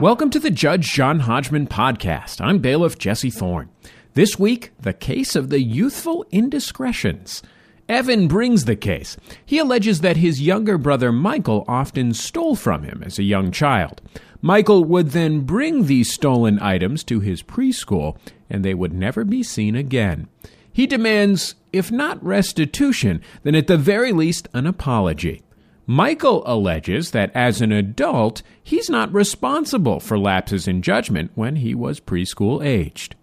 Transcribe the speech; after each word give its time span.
Welcome 0.00 0.30
to 0.30 0.40
the 0.40 0.50
Judge 0.50 0.90
John 0.90 1.20
Hodgman 1.20 1.66
podcast. 1.66 2.40
I'm 2.40 2.60
bailiff 2.60 2.96
Jesse 2.96 3.28
Thorn. 3.28 3.68
This 4.14 4.38
week, 4.38 4.72
the 4.80 4.94
case 4.94 5.36
of 5.36 5.50
the 5.50 5.60
youthful 5.60 6.24
indiscretions. 6.30 7.42
Evan 7.86 8.26
brings 8.26 8.64
the 8.64 8.76
case. 8.76 9.18
He 9.44 9.58
alleges 9.58 10.00
that 10.00 10.16
his 10.16 10.40
younger 10.40 10.78
brother 10.78 11.12
Michael 11.12 11.66
often 11.68 12.14
stole 12.14 12.56
from 12.56 12.84
him 12.84 13.02
as 13.04 13.18
a 13.18 13.24
young 13.24 13.50
child. 13.50 14.00
Michael 14.40 14.84
would 14.84 15.10
then 15.10 15.40
bring 15.40 15.84
these 15.84 16.14
stolen 16.14 16.58
items 16.62 17.04
to 17.04 17.20
his 17.20 17.42
preschool, 17.42 18.16
and 18.48 18.64
they 18.64 18.72
would 18.72 18.94
never 18.94 19.22
be 19.22 19.42
seen 19.42 19.76
again. 19.76 20.28
He 20.72 20.86
demands, 20.86 21.56
if 21.74 21.92
not 21.92 22.24
restitution, 22.24 23.20
then 23.42 23.54
at 23.54 23.66
the 23.66 23.76
very 23.76 24.12
least 24.12 24.48
an 24.54 24.66
apology. 24.66 25.42
Michael 25.90 26.44
alleges 26.46 27.10
that 27.10 27.32
as 27.34 27.60
an 27.60 27.72
adult, 27.72 28.42
he's 28.62 28.88
not 28.88 29.12
responsible 29.12 29.98
for 29.98 30.16
lapses 30.16 30.68
in 30.68 30.82
judgment 30.82 31.32
when 31.34 31.56
he 31.56 31.74
was 31.74 31.98
preschool 31.98 32.64
aged. 32.64 33.16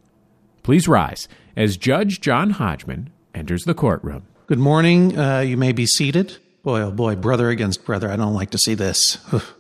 Please 0.64 0.86
rise 0.86 1.30
as 1.56 1.78
Judge 1.78 2.20
John 2.20 2.50
Hodgman 2.50 3.10
enters 3.34 3.64
the 3.64 3.74
courtroom. 3.74 4.28
Good 4.48 4.60
morning. 4.60 5.18
Uh, 5.18 5.40
you 5.40 5.56
may 5.56 5.72
be 5.72 5.86
seated. 5.86 6.40
Boy, 6.62 6.82
oh 6.82 6.92
boy, 6.92 7.16
brother 7.16 7.48
against 7.48 7.86
brother. 7.86 8.12
I 8.12 8.18
don't 8.18 8.34
like 8.34 8.50
to 8.50 8.58
see 8.58 8.74
this. 8.74 9.18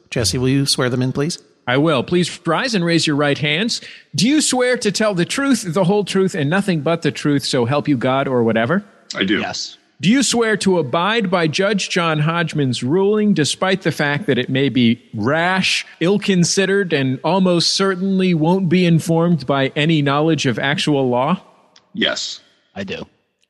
Jesse, 0.09 0.38
will 0.38 0.49
you 0.49 0.66
swear 0.66 0.89
them 0.89 1.02
in, 1.02 1.13
please? 1.13 1.41
I 1.66 1.77
will. 1.77 2.03
Please 2.03 2.45
rise 2.45 2.75
and 2.75 2.83
raise 2.83 3.08
your 3.08 3.16
right 3.16 3.38
hands. 3.38 3.80
Do 4.16 4.27
you 4.27 4.41
swear 4.41 4.75
to 4.80 4.91
tell 4.91 5.13
the 5.13 5.23
truth, 5.23 5.63
the 5.66 5.85
whole 5.85 6.03
truth, 6.03 6.35
and 6.35 6.49
nothing 6.49 6.81
but 6.81 7.03
the 7.03 7.13
truth, 7.13 7.45
so 7.45 7.63
help 7.63 7.88
you 7.88 7.95
God 7.95 8.27
or 8.27 8.44
whatever? 8.44 8.83
I 9.16 9.23
do. 9.23 9.39
Yes. 9.39 9.77
Do 9.99 10.11
you 10.11 10.21
swear 10.21 10.55
to 10.57 10.77
abide 10.77 11.31
by 11.31 11.47
Judge 11.47 11.89
John 11.89 12.19
Hodgman's 12.19 12.83
ruling, 12.83 13.33
despite 13.33 13.81
the 13.81 13.91
fact 13.91 14.27
that 14.27 14.38
it 14.38 14.47
may 14.47 14.69
be 14.69 15.01
rash, 15.15 15.88
ill 15.99 16.19
considered, 16.19 16.93
and 16.93 17.19
almost 17.23 17.71
certainly 17.71 18.35
won't 18.35 18.69
be 18.69 18.85
informed 18.85 19.47
by 19.47 19.72
any 19.75 20.03
knowledge 20.03 20.45
of 20.45 20.59
actual 20.59 21.09
law? 21.09 21.41
Yes. 21.94 22.41
I 22.75 22.83
do. 22.83 23.07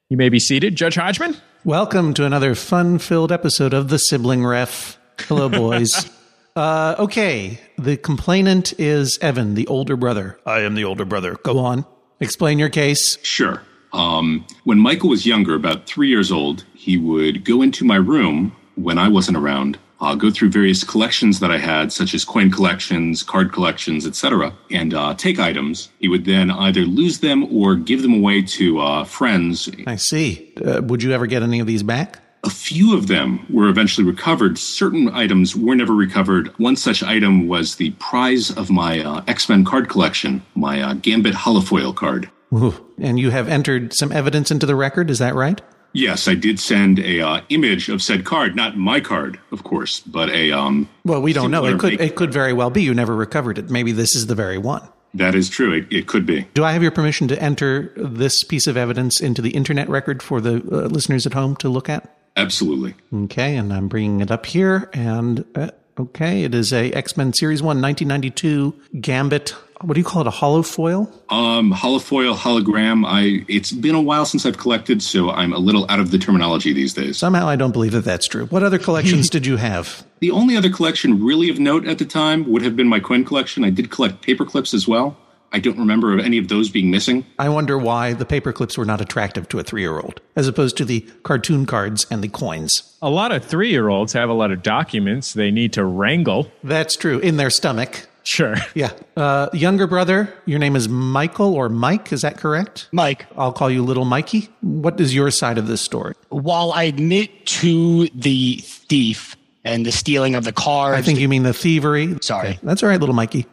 You 0.07 0.15
may 0.15 0.29
be 0.29 0.39
seated. 0.39 0.77
Judge 0.77 0.95
Hodgman? 0.95 1.35
Welcome 1.65 2.13
to 2.13 2.23
another 2.23 2.55
fun 2.55 2.97
filled 2.99 3.33
episode 3.33 3.73
of 3.73 3.89
The 3.89 3.99
Sibling 3.99 4.45
Ref. 4.45 4.97
Hello, 5.27 5.49
boys. 5.49 6.09
uh, 6.55 6.95
okay, 6.97 7.59
the 7.77 7.97
complainant 7.97 8.73
is 8.79 9.19
Evan, 9.21 9.55
the 9.55 9.67
older 9.67 9.97
brother. 9.97 10.39
I 10.45 10.61
am 10.61 10.75
the 10.75 10.85
older 10.85 11.03
brother. 11.03 11.35
Go 11.43 11.59
on. 11.59 11.85
Explain 12.21 12.57
your 12.57 12.69
case. 12.69 13.17
Sure. 13.21 13.61
Um, 13.97 14.45
when 14.63 14.77
Michael 14.77 15.09
was 15.09 15.25
younger, 15.25 15.55
about 15.55 15.87
three 15.87 16.07
years 16.07 16.31
old, 16.31 16.63
he 16.75 16.97
would 16.97 17.43
go 17.43 17.63
into 17.63 17.83
my 17.83 17.95
room 17.95 18.55
when 18.75 18.99
I 18.99 19.07
wasn't 19.07 19.37
around, 19.37 19.79
uh, 19.99 20.13
go 20.13 20.29
through 20.29 20.51
various 20.51 20.83
collections 20.83 21.39
that 21.39 21.49
I 21.49 21.57
had, 21.57 21.91
such 21.91 22.13
as 22.13 22.23
coin 22.23 22.51
collections, 22.51 23.23
card 23.23 23.51
collections, 23.51 24.05
etc., 24.05 24.53
and 24.69 24.93
uh, 24.93 25.15
take 25.15 25.39
items. 25.39 25.89
He 25.99 26.07
would 26.07 26.25
then 26.25 26.51
either 26.51 26.81
lose 26.81 27.21
them 27.21 27.43
or 27.51 27.75
give 27.75 28.03
them 28.03 28.13
away 28.13 28.43
to 28.43 28.79
uh, 28.79 29.03
friends. 29.03 29.67
I 29.87 29.95
see. 29.95 30.53
Uh, 30.63 30.81
would 30.83 31.01
you 31.01 31.11
ever 31.11 31.25
get 31.25 31.41
any 31.41 31.59
of 31.59 31.65
these 31.65 31.81
back? 31.81 32.19
A 32.43 32.51
few 32.51 32.95
of 32.95 33.07
them 33.07 33.45
were 33.49 33.67
eventually 33.67 34.05
recovered. 34.05 34.59
Certain 34.59 35.09
items 35.09 35.55
were 35.55 35.75
never 35.75 35.93
recovered. 35.93 36.49
One 36.59 36.75
such 36.75 37.01
item 37.01 37.47
was 37.47 37.75
the 37.75 37.89
prize 37.91 38.51
of 38.51 38.69
my 38.69 39.01
uh, 39.01 39.23
X 39.27 39.49
Men 39.49 39.65
card 39.65 39.89
collection, 39.89 40.43
my 40.53 40.83
uh, 40.83 40.93
Gambit 40.93 41.33
holofoil 41.33 41.95
card. 41.95 42.29
Ooh. 42.53 42.85
And 42.97 43.19
you 43.19 43.29
have 43.31 43.47
entered 43.47 43.93
some 43.93 44.11
evidence 44.11 44.51
into 44.51 44.65
the 44.65 44.75
record, 44.75 45.09
is 45.09 45.19
that 45.19 45.35
right? 45.35 45.61
Yes, 45.93 46.27
I 46.27 46.35
did 46.35 46.59
send 46.59 46.99
a 46.99 47.21
uh, 47.21 47.41
image 47.49 47.89
of 47.89 48.01
said 48.01 48.25
card, 48.25 48.55
not 48.55 48.77
my 48.77 48.99
card, 48.99 49.39
of 49.51 49.63
course, 49.63 50.01
but 50.01 50.29
a 50.29 50.51
um. 50.51 50.87
Well, 51.05 51.21
we 51.21 51.33
don't 51.33 51.49
know. 51.49 51.65
It 51.65 51.79
could 51.79 51.99
it 51.99 52.15
could 52.15 52.31
very 52.31 52.53
well 52.53 52.69
be 52.69 52.83
you 52.83 52.93
never 52.93 53.15
recovered 53.15 53.57
it. 53.57 53.69
Maybe 53.69 53.91
this 53.91 54.15
is 54.15 54.27
the 54.27 54.35
very 54.35 54.57
one. 54.57 54.87
That 55.13 55.33
is 55.33 55.49
true. 55.49 55.73
It, 55.73 55.91
it 55.91 56.07
could 56.07 56.25
be. 56.25 56.47
Do 56.53 56.63
I 56.63 56.73
have 56.73 56.83
your 56.83 56.91
permission 56.91 57.27
to 57.29 57.41
enter 57.41 57.93
this 57.95 58.43
piece 58.43 58.67
of 58.67 58.77
evidence 58.77 59.19
into 59.19 59.41
the 59.41 59.51
internet 59.51 59.89
record 59.89 60.21
for 60.21 60.41
the 60.41 60.57
uh, 60.57 60.87
listeners 60.87 61.25
at 61.25 61.33
home 61.33 61.55
to 61.57 61.69
look 61.69 61.89
at? 61.89 62.15
Absolutely. 62.35 62.93
Okay, 63.11 63.55
and 63.55 63.73
I'm 63.73 63.87
bringing 63.87 64.19
it 64.19 64.29
up 64.29 64.45
here. 64.45 64.89
And 64.93 65.45
uh, 65.55 65.71
okay, 65.97 66.43
it 66.43 66.53
is 66.53 66.71
a 66.71 66.91
X 66.91 67.17
Men 67.17 67.33
Series 67.33 67.63
1 67.63 67.81
1992 67.81 69.01
Gambit. 69.01 69.55
What 69.81 69.93
do 69.93 69.99
you 69.99 70.05
call 70.05 70.21
it? 70.21 70.27
A 70.27 70.31
hollow 70.31 70.63
foil? 70.63 71.11
Um, 71.29 71.71
holofoil, 71.71 72.35
hologram. 72.35 73.05
I. 73.05 73.45
It's 73.47 73.71
been 73.71 73.95
a 73.95 74.01
while 74.01 74.25
since 74.25 74.45
I've 74.45 74.57
collected, 74.57 75.03
so 75.03 75.29
I'm 75.29 75.53
a 75.53 75.59
little 75.59 75.85
out 75.89 75.99
of 75.99 76.11
the 76.11 76.17
terminology 76.17 76.73
these 76.73 76.93
days. 76.93 77.17
Somehow 77.17 77.47
I 77.47 77.55
don't 77.55 77.71
believe 77.71 77.91
that 77.91 78.03
that's 78.03 78.27
true. 78.27 78.47
What 78.47 78.63
other 78.63 78.79
collections 78.79 79.29
did 79.31 79.45
you 79.45 79.57
have? 79.57 80.05
The 80.19 80.31
only 80.31 80.57
other 80.57 80.71
collection 80.71 81.23
really 81.23 81.49
of 81.49 81.59
note 81.59 81.85
at 81.87 81.99
the 81.99 82.05
time 82.05 82.49
would 82.51 82.63
have 82.63 82.75
been 82.75 82.87
my 82.87 82.99
coin 82.99 83.23
collection. 83.23 83.63
I 83.63 83.69
did 83.69 83.91
collect 83.91 84.21
paper 84.21 84.45
clips 84.45 84.73
as 84.73 84.87
well. 84.87 85.15
I 85.53 85.59
don't 85.59 85.77
remember 85.79 86.13
of 86.13 86.19
any 86.19 86.37
of 86.37 86.49
those 86.49 86.69
being 86.69 86.91
missing. 86.91 87.25
I 87.39 87.47
wonder 87.49 87.77
why 87.77 88.13
the 88.13 88.25
paper 88.25 88.51
clips 88.51 88.77
were 88.77 88.85
not 88.85 88.99
attractive 88.99 89.47
to 89.49 89.59
a 89.59 89.63
three 89.63 89.81
year 89.81 89.99
old, 89.99 90.19
as 90.35 90.47
opposed 90.47 90.75
to 90.77 90.85
the 90.85 91.01
cartoon 91.23 91.65
cards 91.65 92.05
and 92.11 92.21
the 92.21 92.27
coins. 92.27 92.97
A 93.01 93.09
lot 93.09 93.31
of 93.31 93.45
three 93.45 93.69
year 93.69 93.87
olds 93.87 94.13
have 94.13 94.29
a 94.29 94.33
lot 94.33 94.51
of 94.51 94.61
documents 94.61 95.33
they 95.33 95.51
need 95.51 95.71
to 95.73 95.85
wrangle. 95.85 96.51
That's 96.63 96.95
true. 96.95 97.19
In 97.19 97.37
their 97.37 97.49
stomach. 97.49 98.06
Sure. 98.27 98.55
Yeah. 98.75 98.91
Uh, 99.15 99.47
younger 99.53 99.87
brother, 99.87 100.33
your 100.45 100.59
name 100.59 100.75
is 100.75 100.89
Michael 100.89 101.53
or 101.53 101.69
Mike, 101.69 102.11
is 102.11 102.23
that 102.23 102.37
correct? 102.37 102.89
Mike, 102.91 103.25
I'll 103.37 103.53
call 103.53 103.69
you 103.69 103.81
Little 103.81 104.03
Mikey. 104.03 104.49
What 104.59 104.99
is 104.99 105.15
your 105.15 105.31
side 105.31 105.57
of 105.57 105.67
this 105.67 105.79
story? 105.79 106.13
while 106.27 106.73
I 106.73 106.83
admit 106.83 107.45
to 107.45 108.09
the 108.09 108.57
thief 108.57 109.37
and 109.63 109.85
the 109.85 109.93
stealing 109.93 110.35
of 110.35 110.43
the 110.43 110.51
car, 110.51 110.93
I 110.93 111.01
think 111.01 111.19
you 111.19 111.29
mean 111.29 111.43
the 111.43 111.53
thievery. 111.53 112.17
Sorry. 112.21 112.59
That's 112.63 112.83
all 112.83 112.89
right, 112.89 112.99
Little 112.99 113.15
Mikey. 113.15 113.45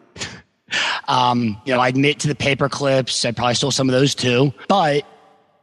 um, 1.09 1.57
you 1.65 1.73
know, 1.73 1.79
I 1.79 1.87
admit 1.87 2.19
to 2.21 2.29
the 2.29 2.35
paper 2.35 2.69
clips. 2.69 3.25
I 3.25 3.31
probably 3.31 3.55
stole 3.55 3.71
some 3.71 3.89
of 3.89 3.93
those 3.93 4.13
too. 4.17 4.53
But 4.67 5.07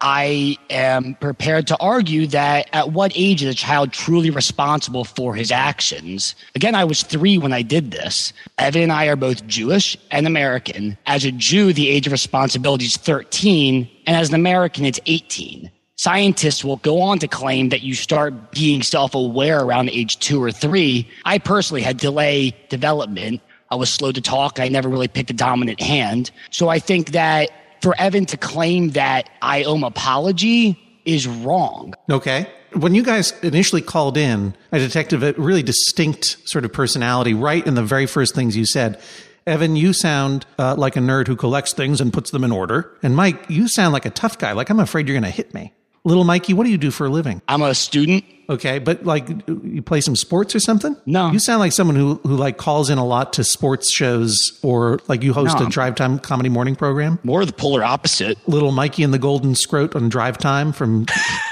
I 0.02 0.58
am 0.72 1.14
prepared 1.16 1.68
to 1.68 1.78
argue 1.80 2.26
that 2.28 2.68
at 2.74 2.92
what 2.92 3.12
age 3.14 3.44
is 3.44 3.50
a 3.50 3.54
child 3.54 3.94
truly 3.94 4.32
responsible 4.32 5.06
for 5.06 5.36
his 5.36 5.52
actions? 5.52 6.34
Again, 6.56 6.74
I 6.74 6.84
was 6.84 7.04
three 7.04 7.38
when 7.38 7.54
I 7.54 7.62
did 7.62 7.92
this. 7.92 8.34
Evan 8.58 8.82
and 8.82 8.92
I 8.92 9.06
are 9.06 9.16
both 9.16 9.46
Jewish 9.46 9.96
and 10.10 10.26
American. 10.26 10.98
As 11.06 11.24
a 11.24 11.32
Jew, 11.32 11.72
the 11.72 11.88
age 11.88 12.08
of 12.08 12.12
responsibility 12.12 12.86
is 12.86 12.98
13, 12.98 13.88
and 14.08 14.18
as 14.18 14.30
an 14.30 14.36
American, 14.36 14.86
it's 14.86 15.00
18. 15.06 15.70
Scientists 15.98 16.66
will 16.66 16.78
go 16.78 17.00
on 17.00 17.20
to 17.20 17.28
claim 17.28 17.70
that 17.70 17.84
you 17.84 17.94
start 17.94 18.52
being 18.52 18.82
self 18.82 19.14
aware 19.14 19.60
around 19.60 19.88
age 19.92 20.18
two 20.18 20.42
or 20.42 20.52
three. 20.52 21.08
I 21.26 21.38
personally 21.38 21.84
had 21.84 21.98
delay 21.98 22.56
development. 22.70 23.40
I 23.70 23.76
was 23.76 23.92
slow 23.92 24.12
to 24.12 24.20
talk. 24.20 24.60
I 24.60 24.68
never 24.68 24.90
really 24.90 25.08
picked 25.08 25.30
a 25.30 25.34
dominant 25.34 25.80
hand. 25.80 26.32
So 26.50 26.70
I 26.70 26.80
think 26.80 27.12
that 27.12 27.52
for 27.82 27.96
Evan 28.00 28.26
to 28.28 28.38
claim 28.38 28.90
that 28.92 29.30
I 29.42 29.64
owe 29.64 29.76
him 29.76 29.84
apology 29.84 30.80
is 31.06 31.28
wrong. 31.28 31.94
Okay. 32.10 32.48
When 32.74 32.96
you 32.96 33.04
guys 33.04 33.34
initially 33.42 33.82
called 33.82 34.18
in, 34.18 34.56
I 34.72 34.78
detected 34.78 35.24
a 35.24 35.34
really 35.34 35.64
distinct 35.64 36.38
sort 36.46 36.64
of 36.64 36.72
personality 36.72 37.34
right 37.34 37.66
in 37.66 37.76
the 37.76 37.84
very 37.84 38.06
first 38.06 38.34
things 38.34 38.56
you 38.56 38.66
said. 38.66 39.00
Evan, 39.48 39.76
you 39.76 39.92
sound 39.92 40.46
uh, 40.60 40.76
like 40.78 40.96
a 40.96 41.00
nerd 41.00 41.28
who 41.28 41.36
collects 41.36 41.74
things 41.74 42.00
and 42.00 42.14
puts 42.14 42.32
them 42.32 42.44
in 42.44 42.52
order. 42.52 42.96
And 43.02 43.16
Mike, 43.16 43.50
you 43.50 43.68
sound 43.68 43.92
like 43.92 44.06
a 44.06 44.12
tough 44.12 44.38
guy, 44.38 44.52
like 44.52 44.70
I'm 44.70 44.80
afraid 44.80 45.08
you're 45.08 45.16
going 45.16 45.24
to 45.24 45.30
hit 45.30 45.54
me. 45.54 45.74
Little 46.04 46.24
Mikey, 46.24 46.54
what 46.54 46.64
do 46.66 46.72
you 46.72 46.78
do 46.78 46.90
for 46.92 47.06
a 47.06 47.10
living? 47.10 47.42
I'm 47.48 47.62
a 47.62 47.76
student. 47.76 48.24
Okay, 48.50 48.80
but 48.80 49.06
like 49.06 49.30
you 49.48 49.82
play 49.82 50.02
some 50.02 50.16
sports 50.16 50.56
or 50.56 50.60
something? 50.60 50.98
No. 51.06 51.32
You 51.32 51.40
sound 51.40 51.60
like 51.60 51.72
someone 51.72 51.96
who 51.96 52.16
who 52.24 52.36
like 52.36 52.58
calls 52.58 52.90
in 52.90 52.98
a 52.98 53.06
lot 53.06 53.34
to 53.34 53.44
sports 53.44 53.92
shows 53.94 54.60
or 54.64 55.00
like 55.08 55.24
you 55.24 55.32
host 55.32 55.58
No. 55.60 55.68
a 55.68 55.70
drive 55.70 55.96
time 55.96 56.20
comedy 56.20 56.50
morning 56.50 56.76
program. 56.76 57.20
More 57.24 57.46
the 57.46 57.54
polar 57.54 57.84
opposite. 57.84 58.38
Little 58.50 58.72
Mikey 58.72 59.04
and 59.04 59.14
the 59.14 59.20
Golden 59.20 59.56
Scroat 59.56 59.96
on 59.96 60.10
drive 60.10 60.38
time 60.38 60.74
from 60.74 61.06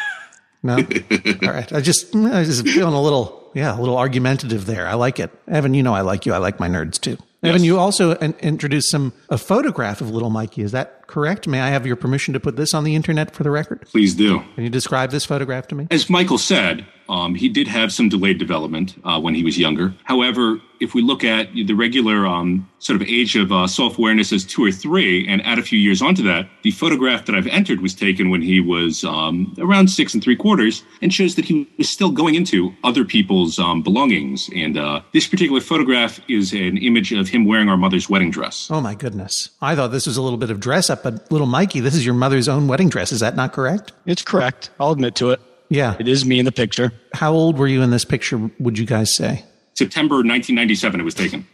No. 0.63 0.75
All 0.75 1.53
right. 1.53 1.71
I 1.71 1.79
just 1.79 2.13
I 2.15 2.39
was 2.39 2.47
just 2.47 2.67
feeling 2.67 2.93
a 2.95 3.01
little 3.01 3.49
yeah, 3.55 3.77
a 3.77 3.79
little 3.79 3.97
argumentative 3.97 4.65
there. 4.65 4.85
I 4.87 4.95
like 4.95 5.19
it. 5.19 5.31
Evan, 5.47 5.73
you 5.73 5.83
know 5.83 5.93
I 5.93 6.01
like 6.01 6.25
you. 6.25 6.33
I 6.33 6.37
like 6.37 6.59
my 6.59 6.67
nerds 6.67 6.99
too. 6.99 7.17
Evan, 7.41 7.63
you 7.63 7.79
also 7.79 8.15
in- 8.15 8.35
introduced 8.41 8.91
some 8.91 9.13
a 9.29 9.37
photograph 9.37 10.01
of 10.01 10.09
little 10.11 10.29
Mikey. 10.29 10.61
Is 10.61 10.71
that 10.73 11.07
correct? 11.07 11.47
May 11.47 11.61
I 11.61 11.69
have 11.69 11.87
your 11.87 11.95
permission 11.95 12.33
to 12.33 12.39
put 12.39 12.57
this 12.57 12.73
on 12.73 12.83
the 12.83 12.95
internet 12.95 13.33
for 13.33 13.43
the 13.43 13.51
record? 13.51 13.81
Please 13.89 14.13
do. 14.13 14.39
Can 14.55 14.63
you 14.65 14.69
describe 14.69 15.11
this 15.11 15.25
photograph 15.25 15.67
to 15.69 15.75
me? 15.75 15.87
As 15.89 16.09
Michael 16.09 16.37
said, 16.37 16.85
um, 17.07 17.35
he 17.35 17.47
did 17.47 17.67
have 17.67 17.93
some 17.93 18.09
delayed 18.09 18.39
development 18.39 18.95
uh, 19.03 19.19
when 19.19 19.35
he 19.35 19.43
was 19.43 19.57
younger. 19.57 19.93
However, 20.03 20.59
if 20.79 20.93
we 20.93 21.01
look 21.01 21.23
at 21.23 21.53
the 21.53 21.73
regular 21.73 22.25
um, 22.25 22.69
sort 22.79 23.01
of 23.01 23.07
age 23.07 23.35
of 23.35 23.51
uh, 23.51 23.67
self 23.67 23.97
awareness 23.97 24.31
as 24.31 24.43
two 24.43 24.63
or 24.63 24.71
three 24.71 25.27
and 25.27 25.45
add 25.45 25.59
a 25.59 25.61
few 25.61 25.79
years 25.79 26.01
onto 26.01 26.23
that, 26.23 26.47
the 26.63 26.71
photograph 26.71 27.25
that 27.25 27.35
I've 27.35 27.47
entered 27.47 27.81
was 27.81 27.93
taken 27.93 28.29
when 28.29 28.41
he 28.41 28.59
was 28.59 29.03
um, 29.03 29.53
around 29.59 29.89
six 29.89 30.13
and 30.13 30.23
three 30.23 30.35
quarters 30.35 30.83
and 31.01 31.13
shows 31.13 31.35
that 31.35 31.45
he 31.45 31.67
was 31.77 31.89
still 31.89 32.11
going 32.11 32.35
into 32.35 32.73
other 32.83 33.03
people's 33.05 33.59
um, 33.59 33.81
belongings. 33.81 34.49
And 34.55 34.77
uh, 34.77 35.01
this 35.13 35.27
particular 35.27 35.61
photograph 35.61 36.19
is 36.29 36.53
an 36.53 36.77
image 36.77 37.11
of 37.11 37.27
him 37.27 37.45
wearing 37.45 37.69
our 37.69 37.77
mother's 37.77 38.09
wedding 38.09 38.31
dress. 38.31 38.67
Oh 38.71 38.81
my 38.81 38.95
goodness. 38.95 39.49
I 39.61 39.75
thought 39.75 39.91
this 39.91 40.07
was 40.07 40.17
a 40.17 40.21
little 40.21 40.37
bit 40.37 40.51
of 40.51 40.59
dress 40.59 40.89
up, 40.89 41.03
but 41.03 41.31
little 41.31 41.47
Mikey, 41.47 41.79
this 41.81 41.95
is 41.95 42.05
your 42.05 42.15
mother's 42.15 42.47
own 42.47 42.67
wedding 42.67 42.89
dress. 42.89 43.11
Is 43.11 43.19
that 43.19 43.35
not 43.35 43.53
correct? 43.53 43.91
It's 44.05 44.21
correct. 44.21 44.69
I'll 44.79 44.91
admit 44.91 45.15
to 45.15 45.31
it. 45.31 45.41
Yeah. 45.69 45.95
It 45.99 46.07
is 46.07 46.25
me 46.25 46.39
in 46.39 46.45
the 46.45 46.51
picture. 46.51 46.91
How 47.13 47.31
old 47.31 47.57
were 47.57 47.67
you 47.67 47.81
in 47.81 47.91
this 47.91 48.05
picture, 48.05 48.49
would 48.59 48.79
you 48.79 48.85
guys 48.85 49.15
say? 49.15 49.45
September 49.79 50.15
1997, 50.15 50.99
it 50.99 51.03
was 51.03 51.13
taken. 51.13 51.47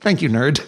Thank 0.00 0.22
you, 0.22 0.28
nerd. 0.28 0.64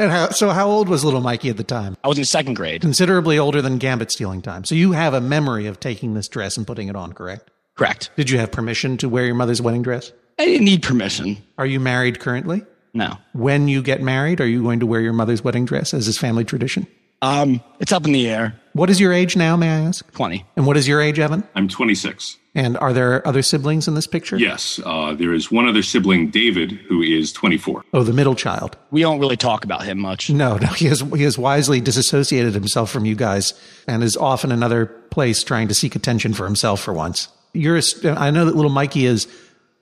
And 0.00 0.10
how, 0.10 0.30
so, 0.30 0.50
how 0.50 0.68
old 0.68 0.88
was 0.88 1.04
little 1.04 1.20
Mikey 1.20 1.48
at 1.48 1.56
the 1.56 1.64
time? 1.64 1.96
I 2.02 2.08
was 2.08 2.18
in 2.18 2.24
second 2.24 2.54
grade. 2.54 2.80
Considerably 2.82 3.38
older 3.38 3.62
than 3.62 3.78
Gambit 3.78 4.10
stealing 4.10 4.42
time. 4.42 4.64
So, 4.64 4.74
you 4.74 4.92
have 4.92 5.14
a 5.14 5.20
memory 5.20 5.66
of 5.66 5.78
taking 5.78 6.14
this 6.14 6.28
dress 6.28 6.56
and 6.56 6.66
putting 6.66 6.88
it 6.88 6.96
on, 6.96 7.12
correct? 7.12 7.50
Correct. 7.76 8.10
Did 8.16 8.28
you 8.30 8.38
have 8.38 8.50
permission 8.50 8.96
to 8.98 9.08
wear 9.08 9.24
your 9.24 9.36
mother's 9.36 9.62
wedding 9.62 9.82
dress? 9.82 10.10
I 10.38 10.44
didn't 10.44 10.64
need 10.64 10.82
permission. 10.82 11.38
Are 11.56 11.66
you 11.66 11.78
married 11.78 12.18
currently? 12.18 12.64
No. 12.92 13.16
When 13.32 13.68
you 13.68 13.80
get 13.80 14.02
married, 14.02 14.40
are 14.40 14.46
you 14.46 14.62
going 14.62 14.80
to 14.80 14.86
wear 14.86 15.00
your 15.00 15.12
mother's 15.12 15.44
wedding 15.44 15.66
dress 15.66 15.94
as 15.94 16.08
is 16.08 16.18
family 16.18 16.44
tradition? 16.44 16.86
Um, 17.22 17.62
it's 17.78 17.92
up 17.92 18.04
in 18.06 18.12
the 18.12 18.28
air. 18.28 18.60
What 18.76 18.90
is 18.90 19.00
your 19.00 19.10
age 19.10 19.36
now, 19.36 19.56
may 19.56 19.70
I 19.70 19.80
ask? 19.86 20.12
20. 20.12 20.44
And 20.54 20.66
what 20.66 20.76
is 20.76 20.86
your 20.86 21.00
age, 21.00 21.18
Evan? 21.18 21.44
I'm 21.54 21.66
26. 21.66 22.36
And 22.54 22.76
are 22.76 22.92
there 22.92 23.26
other 23.26 23.40
siblings 23.40 23.88
in 23.88 23.94
this 23.94 24.06
picture? 24.06 24.36
Yes, 24.36 24.78
uh, 24.84 25.14
there 25.14 25.32
is 25.32 25.50
one 25.50 25.66
other 25.66 25.82
sibling, 25.82 26.28
David, 26.28 26.72
who 26.72 27.00
is 27.00 27.32
24. 27.32 27.84
Oh, 27.94 28.02
the 28.02 28.12
middle 28.12 28.34
child. 28.34 28.76
We 28.90 29.00
don't 29.00 29.18
really 29.18 29.38
talk 29.38 29.64
about 29.64 29.84
him 29.84 29.98
much. 29.98 30.28
No, 30.28 30.58
no, 30.58 30.66
he 30.68 30.86
has 30.88 31.00
he 31.00 31.22
has 31.22 31.38
wisely 31.38 31.80
disassociated 31.80 32.52
himself 32.52 32.90
from 32.90 33.06
you 33.06 33.14
guys 33.14 33.54
and 33.88 34.02
is 34.04 34.14
off 34.14 34.44
in 34.44 34.52
another 34.52 34.84
place 34.84 35.42
trying 35.42 35.68
to 35.68 35.74
seek 35.74 35.96
attention 35.96 36.34
for 36.34 36.44
himself 36.44 36.82
for 36.82 36.92
once. 36.92 37.28
You're 37.54 37.76
a, 37.76 37.82
st- 37.82 38.18
I 38.18 38.30
know 38.30 38.44
that 38.44 38.56
little 38.56 38.70
Mikey 38.70 39.06
is 39.06 39.26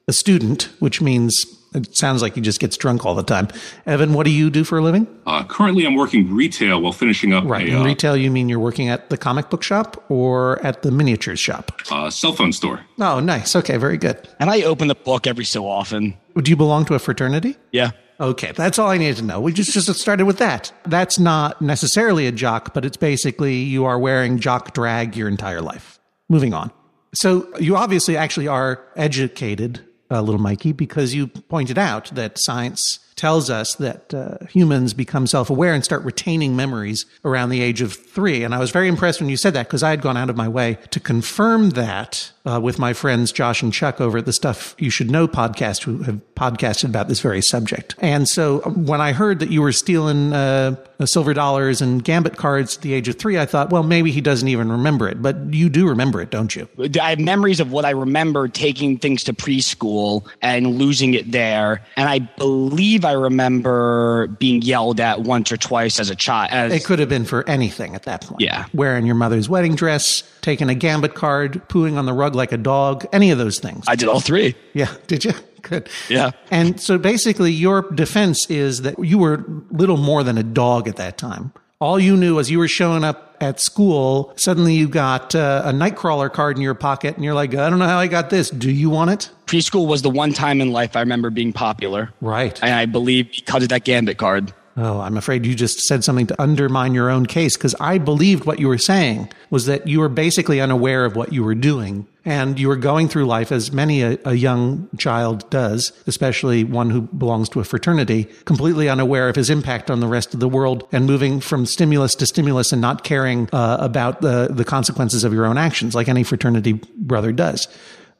a 0.08 0.12
student, 0.12 0.68
which 0.80 1.00
means 1.00 1.34
it 1.74 1.96
sounds 1.96 2.22
like 2.22 2.36
he 2.36 2.40
just 2.40 2.60
gets 2.60 2.76
drunk 2.76 3.04
all 3.04 3.14
the 3.16 3.22
time. 3.24 3.48
Evan, 3.84 4.12
what 4.14 4.24
do 4.26 4.30
you 4.30 4.48
do 4.48 4.62
for 4.62 4.78
a 4.78 4.80
living? 4.82 5.08
Uh, 5.26 5.42
currently, 5.44 5.84
I'm 5.84 5.96
working 5.96 6.32
retail 6.32 6.80
while 6.80 6.92
finishing 6.92 7.32
up 7.32 7.42
Right. 7.44 7.66
a 7.68 7.72
In 7.72 7.76
uh, 7.78 7.84
retail, 7.84 8.16
you 8.16 8.30
mean 8.30 8.48
you're 8.48 8.60
working 8.60 8.88
at 8.88 9.10
the 9.10 9.16
comic 9.16 9.50
book 9.50 9.62
shop 9.64 10.04
or 10.08 10.64
at 10.64 10.82
the 10.82 10.92
miniatures 10.92 11.40
shop? 11.40 11.72
uh, 11.90 12.10
cell 12.10 12.32
phone 12.32 12.52
store. 12.52 12.80
Oh, 13.00 13.18
nice. 13.18 13.56
Okay, 13.56 13.76
very 13.76 13.96
good. 13.96 14.28
And 14.38 14.50
I 14.50 14.62
open 14.62 14.86
the 14.88 14.94
book 14.94 15.26
every 15.26 15.44
so 15.44 15.66
often. 15.66 16.14
Do 16.40 16.48
you 16.48 16.56
belong 16.56 16.84
to 16.84 16.94
a 16.94 16.98
fraternity? 17.00 17.56
Yeah. 17.72 17.90
Okay, 18.20 18.52
that's 18.52 18.78
all 18.78 18.90
I 18.90 18.96
needed 18.98 19.16
to 19.16 19.24
know. 19.24 19.40
We 19.40 19.52
just 19.52 19.72
just 19.72 19.92
started 19.98 20.26
with 20.26 20.38
that. 20.38 20.70
That's 20.86 21.18
not 21.18 21.60
necessarily 21.60 22.28
a 22.28 22.32
jock, 22.32 22.72
but 22.72 22.84
it's 22.84 22.96
basically 22.96 23.56
you 23.56 23.84
are 23.86 23.98
wearing 23.98 24.38
jock 24.38 24.72
drag 24.74 25.16
your 25.16 25.26
entire 25.26 25.60
life. 25.60 25.98
Moving 26.28 26.54
on. 26.54 26.70
So 27.14 27.48
you 27.58 27.74
obviously 27.76 28.16
actually 28.16 28.46
are 28.46 28.84
educated, 28.94 29.84
uh, 30.10 30.20
little 30.20 30.40
Mikey, 30.40 30.72
because 30.72 31.14
you 31.14 31.26
pointed 31.26 31.78
out 31.78 32.14
that 32.14 32.38
science 32.38 33.00
tells 33.16 33.48
us 33.48 33.74
that 33.76 34.12
uh, 34.12 34.44
humans 34.46 34.92
become 34.92 35.26
self-aware 35.26 35.72
and 35.72 35.84
start 35.84 36.02
retaining 36.02 36.56
memories 36.56 37.06
around 37.24 37.50
the 37.50 37.60
age 37.60 37.80
of 37.80 37.92
three. 37.92 38.42
And 38.42 38.54
I 38.54 38.58
was 38.58 38.70
very 38.70 38.88
impressed 38.88 39.20
when 39.20 39.30
you 39.30 39.36
said 39.36 39.54
that 39.54 39.66
because 39.68 39.82
I 39.82 39.90
had 39.90 40.02
gone 40.02 40.16
out 40.16 40.30
of 40.30 40.36
my 40.36 40.48
way 40.48 40.78
to 40.90 41.00
confirm 41.00 41.70
that 41.70 42.32
uh, 42.46 42.60
with 42.62 42.78
my 42.78 42.92
friends 42.92 43.32
Josh 43.32 43.62
and 43.62 43.72
Chuck 43.72 44.00
over 44.00 44.18
at 44.18 44.26
the 44.26 44.32
Stuff 44.32 44.74
You 44.78 44.90
Should 44.90 45.10
Know 45.10 45.26
podcast, 45.26 45.82
who 45.84 46.02
have 46.02 46.20
podcasted 46.34 46.84
about 46.84 47.08
this 47.08 47.20
very 47.20 47.40
subject. 47.40 47.94
And 47.98 48.28
so 48.28 48.62
um, 48.64 48.86
when 48.86 49.00
I 49.00 49.12
heard 49.12 49.38
that 49.38 49.50
you 49.50 49.62
were 49.62 49.72
stealing 49.72 50.32
uh, 50.32 50.76
silver 51.04 51.32
dollars 51.32 51.80
and 51.80 52.04
gambit 52.04 52.36
cards 52.36 52.76
at 52.76 52.82
the 52.82 52.92
age 52.92 53.08
of 53.08 53.16
three, 53.16 53.38
I 53.38 53.46
thought, 53.46 53.70
well, 53.70 53.82
maybe 53.82 54.10
he 54.10 54.20
doesn't 54.20 54.48
even 54.48 54.70
remember 54.70 55.08
it. 55.08 55.22
But 55.22 55.54
you 55.54 55.68
do 55.68 55.88
remember 55.88 56.20
it, 56.20 56.30
don't 56.30 56.54
you? 56.54 56.68
I 57.00 57.10
have 57.10 57.20
memories 57.20 57.60
of 57.60 57.72
what 57.72 57.84
I 57.84 57.90
remember 57.90 58.48
taking 58.48 58.98
things 58.98 59.24
to 59.24 59.32
preschool 59.32 60.26
and 60.42 60.78
losing 60.78 61.14
it 61.14 61.32
there. 61.32 61.82
And 61.96 62.08
I 62.08 62.18
believe 62.18 63.04
I 63.04 63.12
remember 63.12 64.26
being 64.38 64.62
yelled 64.62 65.00
at 65.00 65.22
once 65.22 65.50
or 65.50 65.56
twice 65.56 65.98
as 65.98 66.10
a 66.10 66.16
child. 66.16 66.50
As, 66.52 66.72
It 66.72 66.84
could 66.84 66.98
have 66.98 67.08
been 67.08 67.24
for 67.24 67.48
anything 67.48 67.94
at 67.94 68.02
that 68.04 68.22
point. 68.22 68.40
Yeah. 68.40 68.66
Wearing 68.74 69.06
your 69.06 69.14
mother's 69.14 69.48
wedding 69.48 69.74
dress, 69.74 70.22
taking 70.42 70.68
a 70.68 70.74
gambit 70.74 71.14
card, 71.14 71.62
pooing 71.68 71.96
on 71.96 72.06
the 72.06 72.12
rug 72.12 72.33
like 72.34 72.52
a 72.52 72.56
dog, 72.56 73.06
any 73.12 73.30
of 73.30 73.38
those 73.38 73.58
things. 73.58 73.84
I 73.88 73.96
did 73.96 74.08
all 74.08 74.20
three. 74.20 74.54
yeah. 74.72 74.92
Did 75.06 75.24
you? 75.24 75.32
Good. 75.62 75.88
Yeah. 76.10 76.32
And 76.50 76.78
so 76.80 76.98
basically, 76.98 77.50
your 77.50 77.90
defense 77.92 78.46
is 78.50 78.82
that 78.82 78.98
you 78.98 79.16
were 79.18 79.44
little 79.70 79.96
more 79.96 80.22
than 80.22 80.36
a 80.36 80.42
dog 80.42 80.88
at 80.88 80.96
that 80.96 81.16
time. 81.16 81.52
All 81.80 81.98
you 81.98 82.16
knew 82.16 82.34
was 82.36 82.50
you 82.50 82.58
were 82.58 82.68
showing 82.68 83.02
up 83.02 83.36
at 83.40 83.60
school. 83.60 84.32
Suddenly, 84.36 84.74
you 84.74 84.88
got 84.88 85.34
uh, 85.34 85.62
a 85.64 85.72
Nightcrawler 85.72 86.32
card 86.32 86.56
in 86.56 86.62
your 86.62 86.74
pocket, 86.74 87.14
and 87.16 87.24
you're 87.24 87.34
like, 87.34 87.54
I 87.54 87.68
don't 87.68 87.78
know 87.78 87.86
how 87.86 87.98
I 87.98 88.06
got 88.06 88.30
this. 88.30 88.50
Do 88.50 88.70
you 88.70 88.90
want 88.90 89.10
it? 89.10 89.30
Preschool 89.46 89.86
was 89.86 90.02
the 90.02 90.10
one 90.10 90.32
time 90.32 90.60
in 90.60 90.72
life 90.72 90.96
I 90.96 91.00
remember 91.00 91.30
being 91.30 91.52
popular. 91.52 92.10
Right. 92.20 92.58
And 92.62 92.72
I 92.72 92.86
believe 92.86 93.30
because 93.30 93.62
of 93.62 93.68
that 93.70 93.84
gambit 93.84 94.18
card. 94.18 94.52
Oh, 94.76 95.00
I'm 95.00 95.16
afraid 95.16 95.46
you 95.46 95.54
just 95.54 95.80
said 95.80 96.02
something 96.02 96.26
to 96.26 96.42
undermine 96.42 96.94
your 96.94 97.08
own 97.08 97.26
case 97.26 97.56
because 97.56 97.76
I 97.78 97.98
believed 97.98 98.44
what 98.44 98.58
you 98.58 98.66
were 98.66 98.78
saying 98.78 99.30
was 99.50 99.66
that 99.66 99.86
you 99.86 100.00
were 100.00 100.08
basically 100.08 100.60
unaware 100.60 101.04
of 101.04 101.14
what 101.16 101.32
you 101.32 101.44
were 101.44 101.54
doing. 101.54 102.06
And 102.24 102.58
you 102.58 102.70
are 102.70 102.76
going 102.76 103.08
through 103.08 103.26
life 103.26 103.52
as 103.52 103.70
many 103.70 104.02
a, 104.02 104.18
a 104.24 104.34
young 104.34 104.88
child 104.96 105.48
does, 105.50 105.92
especially 106.06 106.64
one 106.64 106.90
who 106.90 107.02
belongs 107.02 107.50
to 107.50 107.60
a 107.60 107.64
fraternity, 107.64 108.24
completely 108.46 108.88
unaware 108.88 109.28
of 109.28 109.36
his 109.36 109.50
impact 109.50 109.90
on 109.90 110.00
the 110.00 110.06
rest 110.06 110.32
of 110.32 110.40
the 110.40 110.48
world 110.48 110.88
and 110.90 111.04
moving 111.06 111.40
from 111.40 111.66
stimulus 111.66 112.14
to 112.14 112.26
stimulus 112.26 112.72
and 112.72 112.80
not 112.80 113.04
caring 113.04 113.48
uh, 113.52 113.76
about 113.78 114.22
the, 114.22 114.48
the 114.50 114.64
consequences 114.64 115.22
of 115.22 115.32
your 115.34 115.44
own 115.44 115.58
actions 115.58 115.94
like 115.94 116.08
any 116.08 116.24
fraternity 116.24 116.80
brother 116.96 117.30
does. 117.30 117.68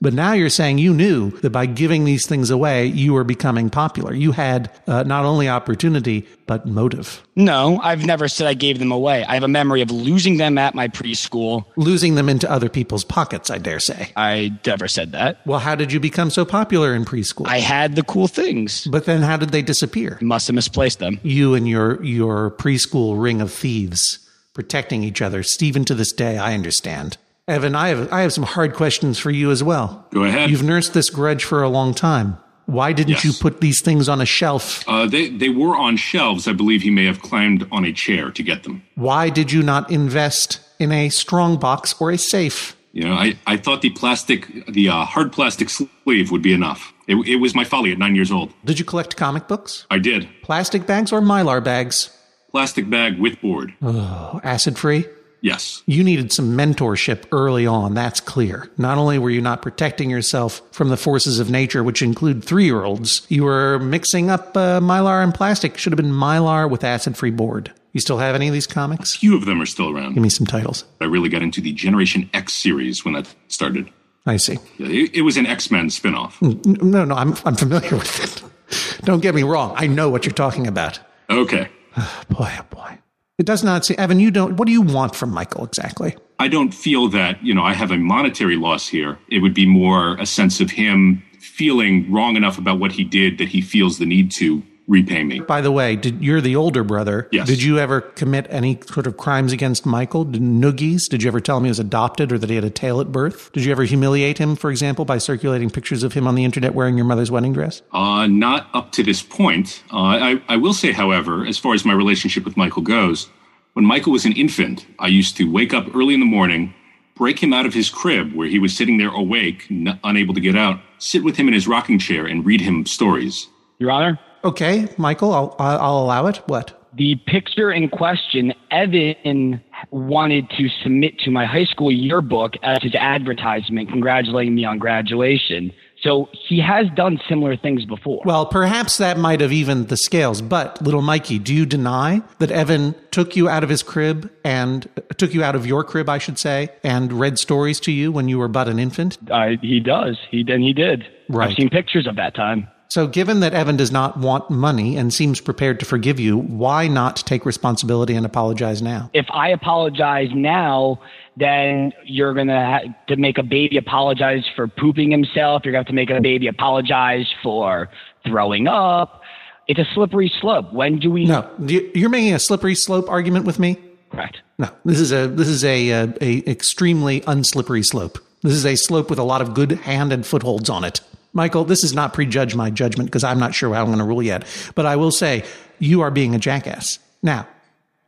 But 0.00 0.12
now 0.12 0.32
you're 0.32 0.50
saying 0.50 0.78
you 0.78 0.92
knew 0.92 1.30
that 1.40 1.50
by 1.50 1.66
giving 1.66 2.04
these 2.04 2.26
things 2.26 2.50
away, 2.50 2.86
you 2.86 3.14
were 3.14 3.24
becoming 3.24 3.70
popular. 3.70 4.12
You 4.12 4.32
had 4.32 4.70
uh, 4.86 5.02
not 5.04 5.24
only 5.24 5.48
opportunity, 5.48 6.26
but 6.46 6.66
motive. 6.66 7.22
No, 7.36 7.80
I've 7.82 8.04
never 8.04 8.28
said 8.28 8.46
I 8.46 8.54
gave 8.54 8.78
them 8.78 8.92
away. 8.92 9.24
I 9.24 9.34
have 9.34 9.44
a 9.44 9.48
memory 9.48 9.80
of 9.80 9.90
losing 9.90 10.36
them 10.36 10.58
at 10.58 10.74
my 10.74 10.88
preschool. 10.88 11.64
Losing 11.76 12.16
them 12.16 12.28
into 12.28 12.50
other 12.50 12.68
people's 12.68 13.04
pockets, 13.04 13.50
I 13.50 13.58
dare 13.58 13.80
say. 13.80 14.10
I 14.14 14.52
never 14.66 14.88
said 14.88 15.12
that. 15.12 15.40
Well, 15.46 15.60
how 15.60 15.74
did 15.74 15.90
you 15.90 16.00
become 16.00 16.28
so 16.28 16.44
popular 16.44 16.94
in 16.94 17.04
preschool? 17.04 17.46
I 17.46 17.60
had 17.60 17.96
the 17.96 18.02
cool 18.02 18.28
things. 18.28 18.86
but 18.86 19.06
then 19.06 19.22
how 19.22 19.38
did 19.38 19.50
they 19.50 19.62
disappear? 19.62 20.18
Must 20.20 20.48
have 20.48 20.54
misplaced 20.54 20.98
them. 20.98 21.18
You 21.22 21.54
and 21.54 21.66
your, 21.66 22.02
your 22.04 22.50
preschool 22.50 23.20
ring 23.22 23.40
of 23.40 23.50
thieves 23.52 24.18
protecting 24.54 25.02
each 25.02 25.20
other. 25.20 25.42
Stephen, 25.42 25.84
to 25.84 25.94
this 25.94 26.12
day, 26.12 26.38
I 26.38 26.54
understand. 26.54 27.18
Evan, 27.46 27.74
I 27.74 27.88
have, 27.88 28.10
I 28.12 28.22
have 28.22 28.32
some 28.32 28.44
hard 28.44 28.72
questions 28.74 29.18
for 29.18 29.30
you 29.30 29.50
as 29.50 29.62
well. 29.62 30.06
Go 30.10 30.24
ahead. 30.24 30.48
You've 30.50 30.62
nursed 30.62 30.94
this 30.94 31.10
grudge 31.10 31.44
for 31.44 31.62
a 31.62 31.68
long 31.68 31.92
time. 31.92 32.38
Why 32.66 32.94
didn't 32.94 33.10
Yes. 33.10 33.24
you 33.26 33.32
put 33.34 33.60
these 33.60 33.82
things 33.82 34.08
on 34.08 34.22
a 34.22 34.24
shelf? 34.24 34.82
Uh, 34.88 35.04
they, 35.06 35.28
they 35.28 35.50
were 35.50 35.76
on 35.76 35.98
shelves. 35.98 36.48
I 36.48 36.54
believe 36.54 36.80
he 36.80 36.90
may 36.90 37.04
have 37.04 37.20
climbed 37.20 37.66
on 37.70 37.84
a 37.84 37.92
chair 37.92 38.30
to 38.30 38.42
get 38.42 38.62
them. 38.62 38.82
Why 38.94 39.28
did 39.28 39.52
you 39.52 39.62
not 39.62 39.90
invest 39.90 40.60
in 40.78 40.90
a 40.90 41.10
strong 41.10 41.58
box 41.58 41.94
or 42.00 42.10
a 42.10 42.16
safe? 42.16 42.74
You 42.92 43.04
know, 43.08 43.12
I, 43.12 43.36
I 43.46 43.58
thought 43.58 43.82
the 43.82 43.90
plastic, 43.90 44.64
the 44.66 44.88
uh, 44.88 45.04
hard 45.04 45.30
plastic 45.30 45.68
sleeve 45.68 46.30
would 46.30 46.40
be 46.42 46.54
enough. 46.54 46.94
It, 47.06 47.16
it 47.28 47.36
was 47.36 47.54
my 47.54 47.64
folly 47.64 47.92
at 47.92 47.98
nine 47.98 48.14
years 48.14 48.32
old. 48.32 48.54
Did 48.64 48.78
you 48.78 48.86
collect 48.86 49.16
comic 49.16 49.48
books? 49.48 49.86
I 49.90 49.98
did. 49.98 50.26
Plastic 50.42 50.86
bags 50.86 51.12
or 51.12 51.20
mylar 51.20 51.62
bags? 51.62 52.08
Plastic 52.50 52.88
bag 52.88 53.18
with 53.18 53.38
board. 53.42 53.74
Oh, 53.82 54.40
acid 54.42 54.78
free? 54.78 55.04
Yes. 55.44 55.82
You 55.84 56.02
needed 56.02 56.32
some 56.32 56.56
mentorship 56.56 57.24
early 57.30 57.66
on, 57.66 57.92
that's 57.92 58.18
clear. 58.18 58.70
Not 58.78 58.96
only 58.96 59.18
were 59.18 59.28
you 59.28 59.42
not 59.42 59.60
protecting 59.60 60.08
yourself 60.08 60.62
from 60.72 60.88
the 60.88 60.96
forces 60.96 61.38
of 61.38 61.50
nature, 61.50 61.84
which 61.84 62.00
include 62.00 62.42
three 62.42 62.64
year 62.64 62.82
olds, 62.82 63.26
you 63.28 63.44
were 63.44 63.78
mixing 63.78 64.30
up 64.30 64.56
uh, 64.56 64.80
mylar 64.80 65.22
and 65.22 65.34
plastic. 65.34 65.76
Should 65.76 65.92
have 65.92 65.98
been 65.98 66.12
mylar 66.12 66.68
with 66.70 66.82
acid 66.82 67.18
free 67.18 67.30
board. 67.30 67.70
You 67.92 68.00
still 68.00 68.16
have 68.16 68.34
any 68.34 68.48
of 68.48 68.54
these 68.54 68.66
comics? 68.66 69.14
A 69.16 69.18
Few 69.18 69.36
of 69.36 69.44
them 69.44 69.60
are 69.60 69.66
still 69.66 69.90
around. 69.94 70.14
Give 70.14 70.22
me 70.22 70.30
some 70.30 70.46
titles. 70.46 70.86
I 71.02 71.04
really 71.04 71.28
got 71.28 71.42
into 71.42 71.60
the 71.60 71.74
Generation 71.74 72.30
X 72.32 72.54
series 72.54 73.04
when 73.04 73.12
that 73.12 73.32
started. 73.48 73.90
I 74.24 74.38
see. 74.38 74.56
It, 74.78 75.14
it 75.14 75.22
was 75.22 75.36
an 75.36 75.44
X 75.44 75.70
Men 75.70 75.88
spinoff. 75.88 76.40
No, 76.82 77.04
no, 77.04 77.14
I'm, 77.14 77.34
I'm 77.44 77.54
familiar 77.54 77.90
with 77.98 78.24
it. 78.24 79.04
Don't 79.04 79.20
get 79.20 79.34
me 79.34 79.42
wrong. 79.42 79.74
I 79.76 79.88
know 79.88 80.08
what 80.08 80.24
you're 80.24 80.32
talking 80.32 80.66
about. 80.66 81.00
Okay. 81.28 81.68
Boy, 82.30 82.50
oh 82.58 82.66
boy. 82.70 82.98
It 83.36 83.46
does 83.46 83.64
not 83.64 83.84
say, 83.84 83.96
Evan, 83.96 84.20
you 84.20 84.30
don't, 84.30 84.56
what 84.56 84.66
do 84.66 84.72
you 84.72 84.82
want 84.82 85.16
from 85.16 85.30
Michael 85.30 85.64
exactly? 85.64 86.16
I 86.38 86.46
don't 86.46 86.72
feel 86.72 87.08
that, 87.08 87.44
you 87.44 87.52
know, 87.52 87.64
I 87.64 87.74
have 87.74 87.90
a 87.90 87.96
monetary 87.96 88.56
loss 88.56 88.86
here. 88.86 89.18
It 89.28 89.40
would 89.40 89.54
be 89.54 89.66
more 89.66 90.16
a 90.18 90.26
sense 90.26 90.60
of 90.60 90.70
him 90.70 91.22
feeling 91.40 92.10
wrong 92.12 92.36
enough 92.36 92.58
about 92.58 92.78
what 92.78 92.92
he 92.92 93.02
did 93.02 93.38
that 93.38 93.48
he 93.48 93.60
feels 93.60 93.98
the 93.98 94.06
need 94.06 94.30
to 94.32 94.62
repay 94.86 95.24
me. 95.24 95.40
By 95.40 95.60
the 95.60 95.72
way, 95.72 95.96
did 95.96 96.22
you're 96.22 96.40
the 96.40 96.56
older 96.56 96.84
brother? 96.84 97.28
Yes. 97.32 97.46
Did 97.46 97.62
you 97.62 97.78
ever 97.78 98.00
commit 98.00 98.46
any 98.50 98.78
sort 98.86 99.06
of 99.06 99.16
crimes 99.16 99.52
against 99.52 99.86
Michael? 99.86 100.24
Did 100.24 100.42
noogies? 100.42 101.08
Did 101.08 101.22
you 101.22 101.28
ever 101.28 101.40
tell 101.40 101.56
him 101.58 101.64
he 101.64 101.70
was 101.70 101.78
adopted 101.78 102.32
or 102.32 102.38
that 102.38 102.50
he 102.50 102.56
had 102.56 102.64
a 102.64 102.70
tail 102.70 103.00
at 103.00 103.12
birth? 103.12 103.50
Did 103.52 103.64
you 103.64 103.72
ever 103.72 103.84
humiliate 103.84 104.38
him, 104.38 104.56
for 104.56 104.70
example, 104.70 105.04
by 105.04 105.18
circulating 105.18 105.70
pictures 105.70 106.02
of 106.02 106.12
him 106.12 106.26
on 106.26 106.34
the 106.34 106.44
internet 106.44 106.74
wearing 106.74 106.96
your 106.96 107.06
mother's 107.06 107.30
wedding 107.30 107.52
dress? 107.52 107.82
Uh, 107.92 108.26
not 108.26 108.68
up 108.74 108.92
to 108.92 109.02
this 109.02 109.22
point. 109.22 109.82
Uh, 109.92 109.96
I, 109.96 110.42
I 110.48 110.56
will 110.56 110.74
say, 110.74 110.92
however, 110.92 111.46
as 111.46 111.58
far 111.58 111.74
as 111.74 111.84
my 111.84 111.94
relationship 111.94 112.44
with 112.44 112.56
Michael 112.56 112.82
goes, 112.82 113.28
when 113.72 113.84
Michael 113.84 114.12
was 114.12 114.24
an 114.24 114.32
infant, 114.32 114.86
I 114.98 115.08
used 115.08 115.36
to 115.38 115.50
wake 115.50 115.74
up 115.74 115.94
early 115.96 116.14
in 116.14 116.20
the 116.20 116.26
morning, 116.26 116.74
break 117.16 117.42
him 117.42 117.52
out 117.52 117.66
of 117.66 117.74
his 117.74 117.90
crib 117.90 118.32
where 118.32 118.46
he 118.46 118.58
was 118.58 118.76
sitting 118.76 118.98
there 118.98 119.08
awake, 119.08 119.66
n- 119.70 119.98
unable 120.04 120.34
to 120.34 120.40
get 120.40 120.56
out, 120.56 120.80
sit 120.98 121.24
with 121.24 121.36
him 121.36 121.48
in 121.48 121.54
his 121.54 121.66
rocking 121.66 121.98
chair 121.98 122.26
and 122.26 122.44
read 122.44 122.60
him 122.60 122.86
stories. 122.86 123.48
Your 123.78 123.90
Honor, 123.90 124.18
Okay, 124.44 124.88
Michael, 124.98 125.32
I'll 125.32 125.56
I'll 125.58 125.98
allow 125.98 126.26
it. 126.26 126.36
What? 126.46 126.80
the 126.96 127.16
picture 127.26 127.72
in 127.72 127.88
question, 127.88 128.52
Evan 128.70 129.60
wanted 129.90 130.48
to 130.50 130.68
submit 130.82 131.18
to 131.20 131.30
my 131.30 131.44
high 131.44 131.64
school 131.64 131.90
yearbook 131.90 132.54
as 132.62 132.78
his 132.82 132.94
advertisement 132.94 133.88
congratulating 133.88 134.54
me 134.54 134.64
on 134.64 134.78
graduation. 134.78 135.72
So 136.02 136.28
he 136.32 136.60
has 136.60 136.86
done 136.94 137.18
similar 137.28 137.56
things 137.56 137.84
before. 137.86 138.22
Well, 138.24 138.46
perhaps 138.46 138.98
that 138.98 139.18
might 139.18 139.40
have 139.40 139.52
evened 139.52 139.88
the 139.88 139.96
scales, 139.96 140.42
but 140.42 140.80
little 140.82 141.00
Mikey, 141.00 141.38
do 141.38 141.54
you 141.54 141.64
deny 141.64 142.22
that 142.38 142.50
Evan 142.50 142.94
took 143.10 143.36
you 143.36 143.48
out 143.48 143.64
of 143.64 143.70
his 143.70 143.82
crib 143.82 144.30
and 144.44 144.86
uh, 144.96 145.00
took 145.16 145.32
you 145.32 145.42
out 145.42 145.54
of 145.54 145.66
your 145.66 145.82
crib, 145.82 146.08
I 146.08 146.18
should 146.18 146.38
say, 146.38 146.68
and 146.82 147.12
read 147.12 147.38
stories 147.38 147.80
to 147.80 147.92
you 147.92 148.12
when 148.12 148.28
you 148.28 148.38
were 148.38 148.48
but 148.48 148.68
an 148.68 148.78
infant? 148.78 149.18
I, 149.30 149.58
he 149.62 149.80
does. 149.80 150.18
He 150.30 150.44
and 150.46 150.62
he 150.62 150.74
did. 150.74 151.06
Right. 151.28 151.50
I've 151.50 151.56
seen 151.56 151.70
pictures 151.70 152.06
of 152.06 152.16
that 152.16 152.34
time. 152.34 152.68
So, 152.88 153.06
given 153.08 153.40
that 153.40 153.54
Evan 153.54 153.76
does 153.76 153.90
not 153.90 154.18
want 154.18 154.50
money 154.50 154.96
and 154.96 155.12
seems 155.12 155.40
prepared 155.40 155.80
to 155.80 155.86
forgive 155.86 156.20
you, 156.20 156.36
why 156.38 156.86
not 156.86 157.16
take 157.16 157.44
responsibility 157.44 158.14
and 158.14 158.24
apologize 158.24 158.80
now? 158.82 159.10
If 159.12 159.26
I 159.32 159.48
apologize 159.48 160.28
now, 160.32 161.00
then 161.36 161.92
you're 162.04 162.34
going 162.34 162.46
to 162.46 162.54
have 162.54 162.82
to 163.08 163.16
make 163.16 163.38
a 163.38 163.42
baby 163.42 163.78
apologize 163.78 164.44
for 164.54 164.68
pooping 164.68 165.10
himself. 165.10 165.62
You're 165.64 165.72
going 165.72 165.84
to 165.84 165.88
have 165.88 165.92
to 165.92 165.92
make 165.94 166.10
a 166.10 166.20
baby 166.20 166.46
apologize 166.46 167.26
for 167.42 167.88
throwing 168.24 168.68
up. 168.68 169.22
It's 169.66 169.80
a 169.80 169.86
slippery 169.94 170.30
slope. 170.40 170.72
When 170.72 170.98
do 171.00 171.10
we? 171.10 171.24
No, 171.24 171.48
you- 171.58 171.90
you're 171.94 172.10
making 172.10 172.34
a 172.34 172.38
slippery 172.38 172.74
slope 172.76 173.08
argument 173.08 173.44
with 173.44 173.58
me. 173.58 173.76
Correct. 174.12 174.42
No, 174.58 174.68
this 174.84 175.00
is 175.00 175.10
a 175.10 175.26
this 175.26 175.48
is 175.48 175.64
a, 175.64 175.90
a 175.90 176.14
a 176.20 176.48
extremely 176.48 177.22
unslippery 177.22 177.82
slope. 177.84 178.18
This 178.42 178.52
is 178.52 178.64
a 178.66 178.76
slope 178.76 179.10
with 179.10 179.18
a 179.18 179.24
lot 179.24 179.40
of 179.40 179.54
good 179.54 179.72
hand 179.72 180.12
and 180.12 180.24
footholds 180.24 180.70
on 180.70 180.84
it. 180.84 181.00
Michael, 181.34 181.64
this 181.64 181.84
is 181.84 181.92
not 181.92 182.14
prejudge 182.14 182.54
my 182.54 182.70
judgment 182.70 183.10
because 183.10 183.24
I'm 183.24 183.38
not 183.38 183.54
sure 183.54 183.74
how 183.74 183.80
I'm 183.82 183.88
going 183.88 183.98
to 183.98 184.04
rule 184.04 184.22
yet. 184.22 184.44
But 184.74 184.86
I 184.86 184.96
will 184.96 185.10
say 185.10 185.44
you 185.78 186.00
are 186.00 186.10
being 186.10 186.34
a 186.34 186.38
jackass. 186.38 186.98
Now, 187.22 187.46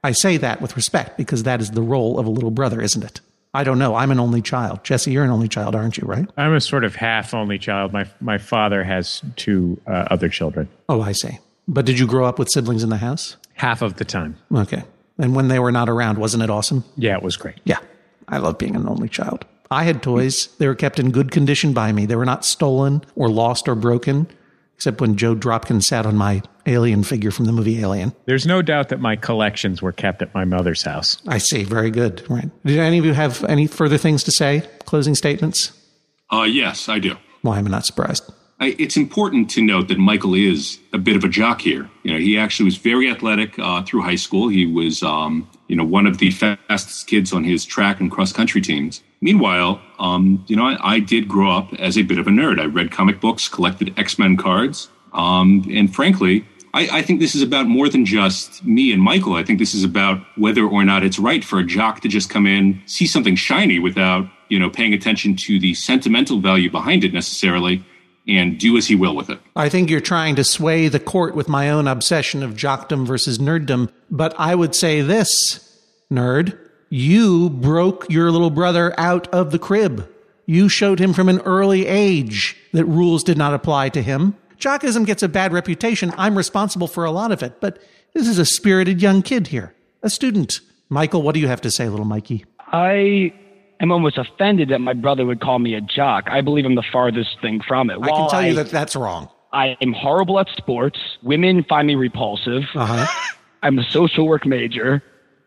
I 0.03 0.13
say 0.13 0.37
that 0.37 0.63
with 0.63 0.77
respect 0.77 1.19
because 1.19 1.43
that 1.43 1.61
is 1.61 1.73
the 1.73 1.83
role 1.83 2.19
of 2.19 2.27
a 2.27 2.31
little 2.31 2.53
brother, 2.53 2.81
isn't 2.81 3.03
it? 3.03 3.21
I 3.53 3.65
don't 3.65 3.79
know. 3.79 3.95
I'm 3.95 4.11
an 4.11 4.21
only 4.21 4.43
child. 4.43 4.85
Jesse, 4.85 5.11
you're 5.11 5.25
an 5.25 5.31
only 5.31 5.49
child, 5.49 5.75
aren't 5.75 5.97
you? 5.97 6.07
Right? 6.07 6.29
I'm 6.37 6.53
a 6.55 6.61
sort 6.61 6.85
of 6.85 6.95
half 6.95 7.33
only 7.35 7.59
child. 7.59 7.93
My 7.93 8.07
my 8.21 8.39
father 8.39 8.85
has 8.85 9.23
two 9.37 9.81
uh, 9.87 10.07
other 10.11 10.29
children. 10.29 10.69
Oh, 10.89 11.01
I 11.01 11.13
see. 11.13 11.39
But 11.67 11.87
did 11.87 11.99
you 11.99 12.07
grow 12.07 12.27
up 12.27 12.39
with 12.39 12.49
siblings 12.51 12.83
in 12.83 12.91
the 12.91 12.99
house? 12.99 13.37
Half 13.55 13.83
of 13.83 13.97
the 13.97 14.05
time. 14.05 14.37
Okay. 14.55 14.85
And 15.19 15.35
when 15.35 15.49
they 15.49 15.59
were 15.59 15.73
not 15.73 15.89
around, 15.89 16.19
wasn't 16.19 16.43
it 16.43 16.51
awesome? 16.51 16.85
Yeah, 16.97 17.17
it 17.17 17.23
was 17.23 17.37
great. 17.37 17.57
Yeah, 17.65 17.79
I 18.29 18.39
love 18.39 18.59
being 18.59 18.77
an 18.77 18.87
only 18.87 19.09
child. 19.09 19.47
I 19.71 19.85
had 19.85 20.03
toys. 20.03 20.49
They 20.59 20.67
were 20.67 20.75
kept 20.75 20.99
in 20.99 21.11
good 21.11 21.31
condition 21.31 21.73
by 21.73 21.93
me. 21.93 22.07
They 22.07 22.17
were 22.17 22.25
not 22.25 22.45
stolen 22.45 23.03
or 23.15 23.29
lost 23.29 23.69
or 23.69 23.75
broken, 23.75 24.29
except 24.75 25.01
when 25.01 25.17
Joe 25.17 25.35
Dropkin 25.35 25.83
sat 25.83 26.07
on 26.07 26.17
my 26.17 26.43
alien 26.67 27.05
figure 27.05 27.31
from 27.31 27.47
the 27.47 27.53
movie 27.53 27.81
Alien. 27.81 28.13
There's 28.27 28.47
no 28.47 28.63
doubt 28.63 28.89
that 28.89 29.01
my 29.01 29.17
collections 29.17 29.81
were 29.81 29.93
kept 29.93 30.23
at 30.23 30.35
my 30.35 30.45
mother's 30.45 30.83
house. 30.83 31.17
I 31.27 31.39
see. 31.39 31.65
Very 31.65 31.91
good. 31.91 32.29
Right. 32.29 32.51
Did 32.65 32.79
any 32.79 32.99
of 32.99 33.05
you 33.05 33.13
have 33.13 33.45
any 33.45 33.67
further 33.67 33.99
things 33.99 34.25
to 34.25 34.33
say? 34.33 34.69
Closing 34.85 35.15
statements? 35.15 35.73
Uh, 36.33 36.43
yes, 36.43 36.89
I 36.89 36.99
do. 36.99 37.17
Why 37.43 37.59
am 37.59 37.67
I 37.67 37.71
not 37.71 37.87
surprised? 37.87 38.29
I, 38.59 38.75
it's 38.79 38.97
important 38.97 39.51
to 39.51 39.61
note 39.61 39.89
that 39.89 39.99
Michael 39.99 40.35
is 40.35 40.79
a 40.93 40.99
bit 40.99 41.15
of 41.15 41.25
a 41.25 41.29
jock 41.29 41.61
here. 41.61 41.91
You 42.05 42.13
know, 42.13 42.19
he 42.19 42.39
actually 42.39 42.65
was 42.65 42.79
very 42.79 43.11
athletic 43.11 43.59
uh, 43.59 43.83
through 43.83 44.03
high 44.03 44.17
school. 44.17 44.49
He 44.49 44.65
was, 44.65 45.03
um, 45.03 45.49
you 45.69 45.77
know, 45.77 45.85
one 45.85 46.07
of 46.07 46.19
the 46.19 46.31
fastest 46.31 47.07
kids 47.07 47.35
on 47.35 47.45
his 47.45 47.67
track 47.67 48.01
and 48.01 48.11
cross 48.11 48.33
country 48.33 48.63
teams. 48.63 49.03
Meanwhile, 49.21 49.81
um, 49.99 50.43
you 50.47 50.57
know, 50.57 50.65
I, 50.65 50.95
I 50.95 51.01
did 51.01 51.29
grow 51.29 51.51
up 51.51 51.75
as 51.75 51.99
a 51.99 52.03
bit 52.03 52.19
of 52.19 52.27
a 52.27 52.31
nerd. 52.31 52.59
I 52.59 52.65
read 52.65 52.91
comic 52.91 53.21
books, 53.21 53.47
collected 53.47 53.93
X 53.99 54.19
Men 54.19 54.39
cards, 54.39 54.89
um, 55.13 55.65
and 55.71 55.95
frankly, 55.95 56.47
I, 56.73 56.99
I 56.99 57.03
think 57.03 57.21
this 57.21 57.35
is 57.35 57.43
about 57.43 57.67
more 57.67 57.89
than 57.89 58.05
just 58.07 58.65
me 58.65 58.93
and 58.93 59.03
Michael. 59.03 59.35
I 59.35 59.43
think 59.43 59.59
this 59.59 59.75
is 59.75 59.85
about 59.85 60.21
whether 60.37 60.65
or 60.65 60.85
not 60.85 61.05
it's 61.05 61.19
right 61.19 61.45
for 61.45 61.59
a 61.59 61.65
jock 61.65 62.01
to 62.01 62.09
just 62.09 62.31
come 62.31 62.47
in, 62.47 62.83
see 62.87 63.07
something 63.07 63.37
shiny 63.37 63.79
without, 63.79 64.29
you 64.49 64.59
know, 64.59 64.71
paying 64.71 64.95
attention 64.95 65.37
to 65.37 65.59
the 65.59 65.75
sentimental 65.75 66.41
value 66.41 66.71
behind 66.71 67.05
it 67.05 67.15
necessarily, 67.15 67.83
and 68.27 68.59
do 68.59 68.77
as 68.77 68.87
he 68.87 68.95
will 68.95 69.15
with 69.15 69.31
it. 69.31 69.39
I 69.55 69.69
think 69.69 69.89
you're 69.89 70.01
trying 70.01 70.37
to 70.37 70.45
sway 70.45 70.89
the 70.89 71.01
court 71.01 71.35
with 71.35 71.49
my 71.49 71.71
own 71.71 71.87
obsession 71.87 72.43
of 72.43 72.55
jockdom 72.55 73.07
versus 73.07 73.39
nerddom, 73.39 73.91
but 74.11 74.35
I 74.39 74.55
would 74.55 74.75
say 74.75 75.01
this, 75.01 75.81
nerd. 76.11 76.59
You 76.89 77.51
broke 77.51 78.09
your 78.09 78.31
little 78.31 78.51
brother 78.51 78.99
out 78.99 79.27
of 79.29 79.51
the 79.51 79.59
crib. 79.59 80.09
You 80.47 80.69
showed 80.69 81.01
him 81.01 81.13
from 81.13 81.29
an 81.29 81.41
early 81.41 81.87
age 81.87 82.57
that 82.73 82.85
rules 82.85 83.25
did 83.25 83.37
not 83.37 83.55
apply 83.55 83.89
to 83.91 84.03
him. 84.03 84.37
Jockism 84.59 85.05
gets 85.05 85.23
a 85.23 85.29
bad 85.29 85.53
reputation. 85.53 86.13
I'm 86.17 86.39
responsible 86.39 86.87
for 86.87 87.05
a 87.05 87.11
lot 87.11 87.33
of 87.33 87.43
it, 87.43 87.61
but 87.61 87.83
this 88.15 88.29
is 88.29 88.39
a 88.39 88.47
spirited 88.47 89.03
young 89.03 89.23
kid 89.23 89.49
here, 89.49 89.75
a 90.03 90.11
student. 90.11 90.61
Michael, 90.89 91.23
what 91.23 91.35
do 91.35 91.41
you 91.41 91.49
have 91.49 91.61
to 91.63 91.71
say, 91.71 91.89
little 91.89 92.07
Mikey? 92.07 92.45
I 92.73 93.33
am 93.81 93.93
almost 93.93 94.19
offended 94.19 94.69
that 94.71 94.81
my 94.81 94.93
brother 94.95 95.25
would 95.27 95.41
call 95.41 95.59
me 95.59 95.75
a 95.75 95.81
jock. 95.81 96.29
I 96.31 96.41
believe 96.41 96.65
I'm 96.65 96.75
the 96.75 96.85
farthest 96.93 97.41
thing 97.41 97.61
from 97.67 97.91
it. 97.91 97.99
I 98.03 98.09
can 98.11 98.29
tell 98.31 98.47
you 98.47 98.55
that 98.55 98.71
that's 98.71 98.97
wrong. 98.97 99.29
I 99.53 99.77
am 99.81 99.93
horrible 99.93 100.39
at 100.41 100.49
sports. 100.57 100.99
Women 101.23 101.65
find 101.69 101.87
me 101.87 101.95
repulsive. 101.95 102.63
Uh-huh. 102.75 103.07
I'm 103.63 103.79
a 103.79 103.85
social 103.85 104.27
work 104.27 104.45
major 104.47 105.03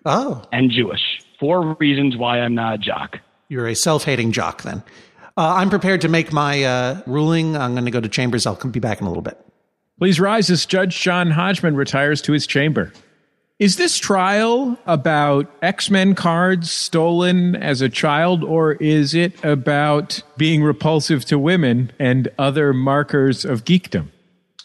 Oh, 0.05 0.41
and 0.51 0.71
Jewish. 0.71 1.01
Four 1.39 1.75
reasons 1.79 2.15
why 2.17 2.39
I'm 2.39 2.55
not 2.55 2.75
a 2.75 2.77
jock. 2.77 3.19
you're 3.50 3.67
a 3.67 3.75
self-hating 3.75 4.31
jock 4.31 4.62
then. 4.63 4.81
Uh, 5.38 5.55
I'm 5.55 5.69
prepared 5.69 6.01
to 6.01 6.09
make 6.09 6.33
my 6.33 6.63
uh, 6.63 7.01
ruling. 7.05 7.55
I'm 7.55 7.74
going 7.74 7.86
to 7.86 7.91
go 7.91 8.01
to 8.01 8.09
chambers. 8.09 8.45
I'll 8.45 8.55
be 8.55 8.79
back 8.79 9.00
in 9.01 9.05
a 9.07 9.09
little 9.09 9.21
bit. 9.24 9.38
Please 10.00 10.19
rise 10.19 10.50
as 10.50 10.65
Judge 10.65 11.00
John 11.00 11.29
Hodgman 11.31 11.75
retires 11.75 12.21
to 12.24 12.31
his 12.33 12.48
chamber. 12.48 12.91
Is 13.60 13.75
this 13.75 13.98
trial 13.98 14.80
about 14.86 15.51
X 15.62 15.92
Men 15.92 16.16
cards 16.16 16.72
stolen 16.72 17.58
as 17.58 17.82
a 17.82 17.89
child, 17.89 18.42
or 18.42 18.75
is 18.75 19.13
it 19.13 19.44
about 19.44 20.24
being 20.38 20.63
repulsive 20.63 21.25
to 21.25 21.38
women 21.38 21.92
and 22.00 22.30
other 22.39 22.72
markers 22.72 23.44
of 23.44 23.66
geekdom? 23.66 24.12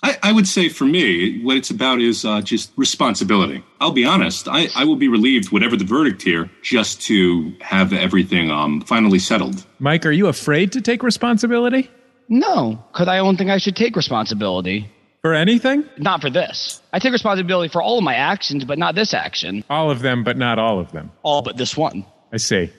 I, 0.04 0.16
I 0.22 0.32
would 0.32 0.46
say 0.46 0.68
for 0.68 0.84
me, 0.84 1.42
what 1.42 1.56
it's 1.56 1.70
about 1.70 2.00
is 2.00 2.24
uh, 2.24 2.40
just 2.40 2.70
responsibility. 2.76 3.64
I'll 3.80 3.90
be 3.90 4.04
honest, 4.04 4.46
I, 4.46 4.68
I 4.76 4.84
will 4.84 4.94
be 4.94 5.08
relieved, 5.08 5.50
whatever 5.50 5.76
the 5.76 5.84
verdict 5.84 6.22
here, 6.22 6.48
just 6.62 7.02
to 7.02 7.52
have 7.62 7.92
everything 7.92 8.48
um, 8.52 8.80
finally 8.82 9.18
settled. 9.18 9.66
Mike, 9.80 10.06
are 10.06 10.12
you 10.12 10.28
afraid 10.28 10.70
to 10.70 10.80
take 10.80 11.02
responsibility 11.02 11.90
No, 12.28 12.84
because 12.92 13.08
I 13.08 13.16
don't 13.16 13.36
think 13.36 13.50
I 13.50 13.58
should 13.58 13.74
take 13.74 13.96
responsibility. 13.96 14.88
For 15.24 15.32
anything? 15.32 15.88
Not 15.96 16.20
for 16.20 16.28
this. 16.28 16.82
I 16.92 16.98
take 16.98 17.12
responsibility 17.12 17.72
for 17.72 17.80
all 17.80 17.96
of 17.96 18.04
my 18.04 18.14
actions, 18.14 18.62
but 18.62 18.76
not 18.76 18.94
this 18.94 19.14
action. 19.14 19.64
All 19.70 19.90
of 19.90 20.00
them, 20.00 20.22
but 20.22 20.36
not 20.36 20.58
all 20.58 20.78
of 20.78 20.92
them. 20.92 21.10
All 21.22 21.40
but 21.40 21.56
this 21.56 21.74
one. 21.78 22.04
I 22.30 22.36
see. 22.36 22.70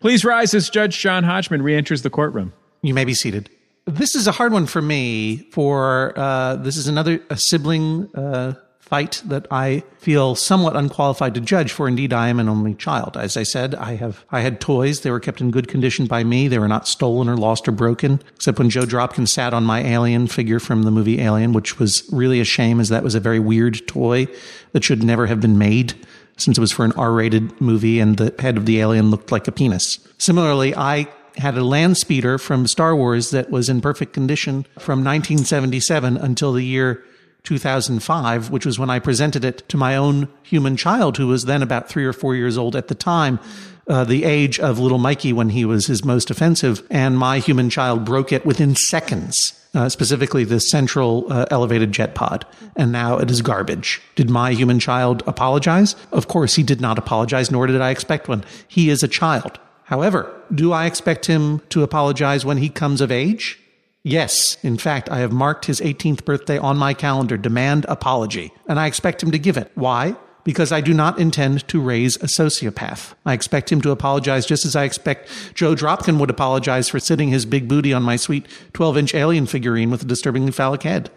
Please 0.00 0.24
rise 0.24 0.52
as 0.52 0.68
Judge 0.68 0.98
John 0.98 1.22
Hodgman 1.22 1.62
re 1.62 1.76
enters 1.76 2.02
the 2.02 2.10
courtroom. 2.10 2.52
You 2.82 2.92
may 2.92 3.04
be 3.04 3.14
seated. 3.14 3.50
This 3.86 4.16
is 4.16 4.26
a 4.26 4.32
hard 4.32 4.52
one 4.52 4.66
for 4.66 4.82
me. 4.82 5.48
For 5.52 6.12
uh, 6.18 6.56
this 6.56 6.76
is 6.76 6.88
another 6.88 7.20
a 7.30 7.36
sibling 7.36 8.10
uh, 8.16 8.54
fight 8.82 9.22
that 9.24 9.46
I 9.50 9.84
feel 9.96 10.34
somewhat 10.34 10.76
unqualified 10.76 11.34
to 11.34 11.40
judge. 11.40 11.72
For 11.72 11.88
indeed, 11.88 12.12
I 12.12 12.28
am 12.28 12.38
an 12.38 12.48
only 12.48 12.74
child. 12.74 13.16
As 13.16 13.36
I 13.36 13.42
said, 13.44 13.74
I 13.76 13.94
have 13.94 14.24
I 14.30 14.40
had 14.40 14.60
toys. 14.60 15.00
They 15.00 15.10
were 15.10 15.20
kept 15.20 15.40
in 15.40 15.50
good 15.50 15.68
condition 15.68 16.06
by 16.06 16.24
me. 16.24 16.48
They 16.48 16.58
were 16.58 16.68
not 16.68 16.86
stolen 16.86 17.28
or 17.28 17.36
lost 17.36 17.66
or 17.66 17.72
broken. 17.72 18.20
Except 18.34 18.58
when 18.58 18.68
Joe 18.68 18.84
Dropkin 18.84 19.26
sat 19.26 19.54
on 19.54 19.64
my 19.64 19.80
alien 19.82 20.26
figure 20.26 20.60
from 20.60 20.82
the 20.82 20.90
movie 20.90 21.20
Alien, 21.20 21.52
which 21.52 21.78
was 21.78 22.02
really 22.12 22.40
a 22.40 22.44
shame, 22.44 22.80
as 22.80 22.88
that 22.90 23.04
was 23.04 23.14
a 23.14 23.20
very 23.20 23.38
weird 23.38 23.86
toy 23.86 24.26
that 24.72 24.84
should 24.84 25.02
never 25.02 25.26
have 25.26 25.40
been 25.40 25.56
made 25.56 25.94
since 26.36 26.58
it 26.58 26.60
was 26.60 26.72
for 26.72 26.84
an 26.84 26.92
R-rated 26.92 27.60
movie 27.60 28.00
and 28.00 28.16
the 28.16 28.34
head 28.40 28.56
of 28.56 28.66
the 28.66 28.80
alien 28.80 29.10
looked 29.10 29.30
like 29.30 29.46
a 29.46 29.52
penis. 29.52 29.98
Similarly, 30.18 30.74
I 30.74 31.06
had 31.36 31.56
a 31.56 31.64
land 31.64 31.96
speeder 31.96 32.36
from 32.36 32.66
Star 32.66 32.94
Wars 32.96 33.30
that 33.30 33.50
was 33.50 33.68
in 33.68 33.80
perfect 33.80 34.12
condition 34.12 34.64
from 34.78 35.04
1977 35.04 36.16
until 36.16 36.52
the 36.52 36.64
year 36.64 37.04
2005, 37.44 38.50
which 38.50 38.64
was 38.64 38.78
when 38.78 38.90
I 38.90 38.98
presented 38.98 39.44
it 39.44 39.68
to 39.68 39.76
my 39.76 39.96
own 39.96 40.28
human 40.42 40.76
child, 40.76 41.16
who 41.16 41.26
was 41.26 41.44
then 41.44 41.62
about 41.62 41.88
three 41.88 42.04
or 42.04 42.12
four 42.12 42.34
years 42.34 42.56
old 42.56 42.76
at 42.76 42.88
the 42.88 42.94
time, 42.94 43.40
uh, 43.88 44.04
the 44.04 44.24
age 44.24 44.60
of 44.60 44.78
little 44.78 44.98
Mikey 44.98 45.32
when 45.32 45.48
he 45.48 45.64
was 45.64 45.86
his 45.86 46.04
most 46.04 46.30
offensive. 46.30 46.86
And 46.90 47.18
my 47.18 47.38
human 47.38 47.68
child 47.68 48.04
broke 48.04 48.32
it 48.32 48.46
within 48.46 48.76
seconds, 48.76 49.60
uh, 49.74 49.88
specifically 49.88 50.44
the 50.44 50.60
central 50.60 51.26
uh, 51.32 51.46
elevated 51.50 51.90
jet 51.92 52.14
pod. 52.14 52.46
And 52.76 52.92
now 52.92 53.18
it 53.18 53.30
is 53.30 53.42
garbage. 53.42 54.00
Did 54.14 54.30
my 54.30 54.52
human 54.52 54.78
child 54.78 55.22
apologize? 55.26 55.96
Of 56.12 56.28
course, 56.28 56.54
he 56.54 56.62
did 56.62 56.80
not 56.80 56.98
apologize, 56.98 57.50
nor 57.50 57.66
did 57.66 57.80
I 57.80 57.90
expect 57.90 58.28
one. 58.28 58.44
He 58.68 58.88
is 58.88 59.02
a 59.02 59.08
child. 59.08 59.58
However, 59.84 60.32
do 60.54 60.72
I 60.72 60.86
expect 60.86 61.26
him 61.26 61.60
to 61.70 61.82
apologize 61.82 62.44
when 62.44 62.58
he 62.58 62.68
comes 62.68 63.00
of 63.00 63.10
age? 63.10 63.61
Yes. 64.04 64.56
In 64.62 64.78
fact, 64.78 65.08
I 65.10 65.18
have 65.18 65.32
marked 65.32 65.66
his 65.66 65.80
18th 65.80 66.24
birthday 66.24 66.58
on 66.58 66.76
my 66.76 66.92
calendar, 66.92 67.36
demand 67.36 67.86
apology, 67.88 68.52
and 68.66 68.80
I 68.80 68.86
expect 68.86 69.22
him 69.22 69.30
to 69.30 69.38
give 69.38 69.56
it. 69.56 69.70
Why? 69.74 70.16
Because 70.44 70.72
I 70.72 70.80
do 70.80 70.92
not 70.92 71.20
intend 71.20 71.68
to 71.68 71.80
raise 71.80 72.16
a 72.16 72.26
sociopath. 72.26 73.14
I 73.24 73.32
expect 73.32 73.70
him 73.70 73.80
to 73.82 73.92
apologize 73.92 74.44
just 74.44 74.64
as 74.64 74.74
I 74.74 74.82
expect 74.82 75.28
Joe 75.54 75.76
Dropkin 75.76 76.18
would 76.18 76.30
apologize 76.30 76.88
for 76.88 76.98
sitting 76.98 77.28
his 77.28 77.46
big 77.46 77.68
booty 77.68 77.92
on 77.92 78.02
my 78.02 78.16
sweet 78.16 78.46
12 78.72 78.98
inch 78.98 79.14
alien 79.14 79.46
figurine 79.46 79.90
with 79.90 80.02
a 80.02 80.06
disturbingly 80.06 80.50
phallic 80.50 80.82
head. 80.82 81.10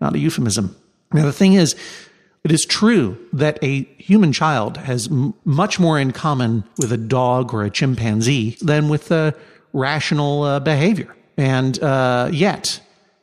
Not 0.00 0.16
a 0.16 0.18
euphemism. 0.18 0.74
Now, 1.12 1.24
the 1.24 1.32
thing 1.32 1.52
is, 1.52 1.76
it 2.42 2.50
is 2.50 2.66
true 2.66 3.16
that 3.32 3.62
a 3.62 3.84
human 3.98 4.32
child 4.32 4.78
has 4.78 5.06
m- 5.06 5.34
much 5.44 5.78
more 5.78 5.96
in 6.00 6.10
common 6.10 6.64
with 6.78 6.92
a 6.92 6.96
dog 6.96 7.54
or 7.54 7.62
a 7.62 7.70
chimpanzee 7.70 8.56
than 8.60 8.88
with 8.88 9.12
uh, 9.12 9.30
rational 9.72 10.42
uh, 10.42 10.58
behavior. 10.58 11.14
And 11.36 11.82
uh, 11.82 12.28
yet, 12.32 12.80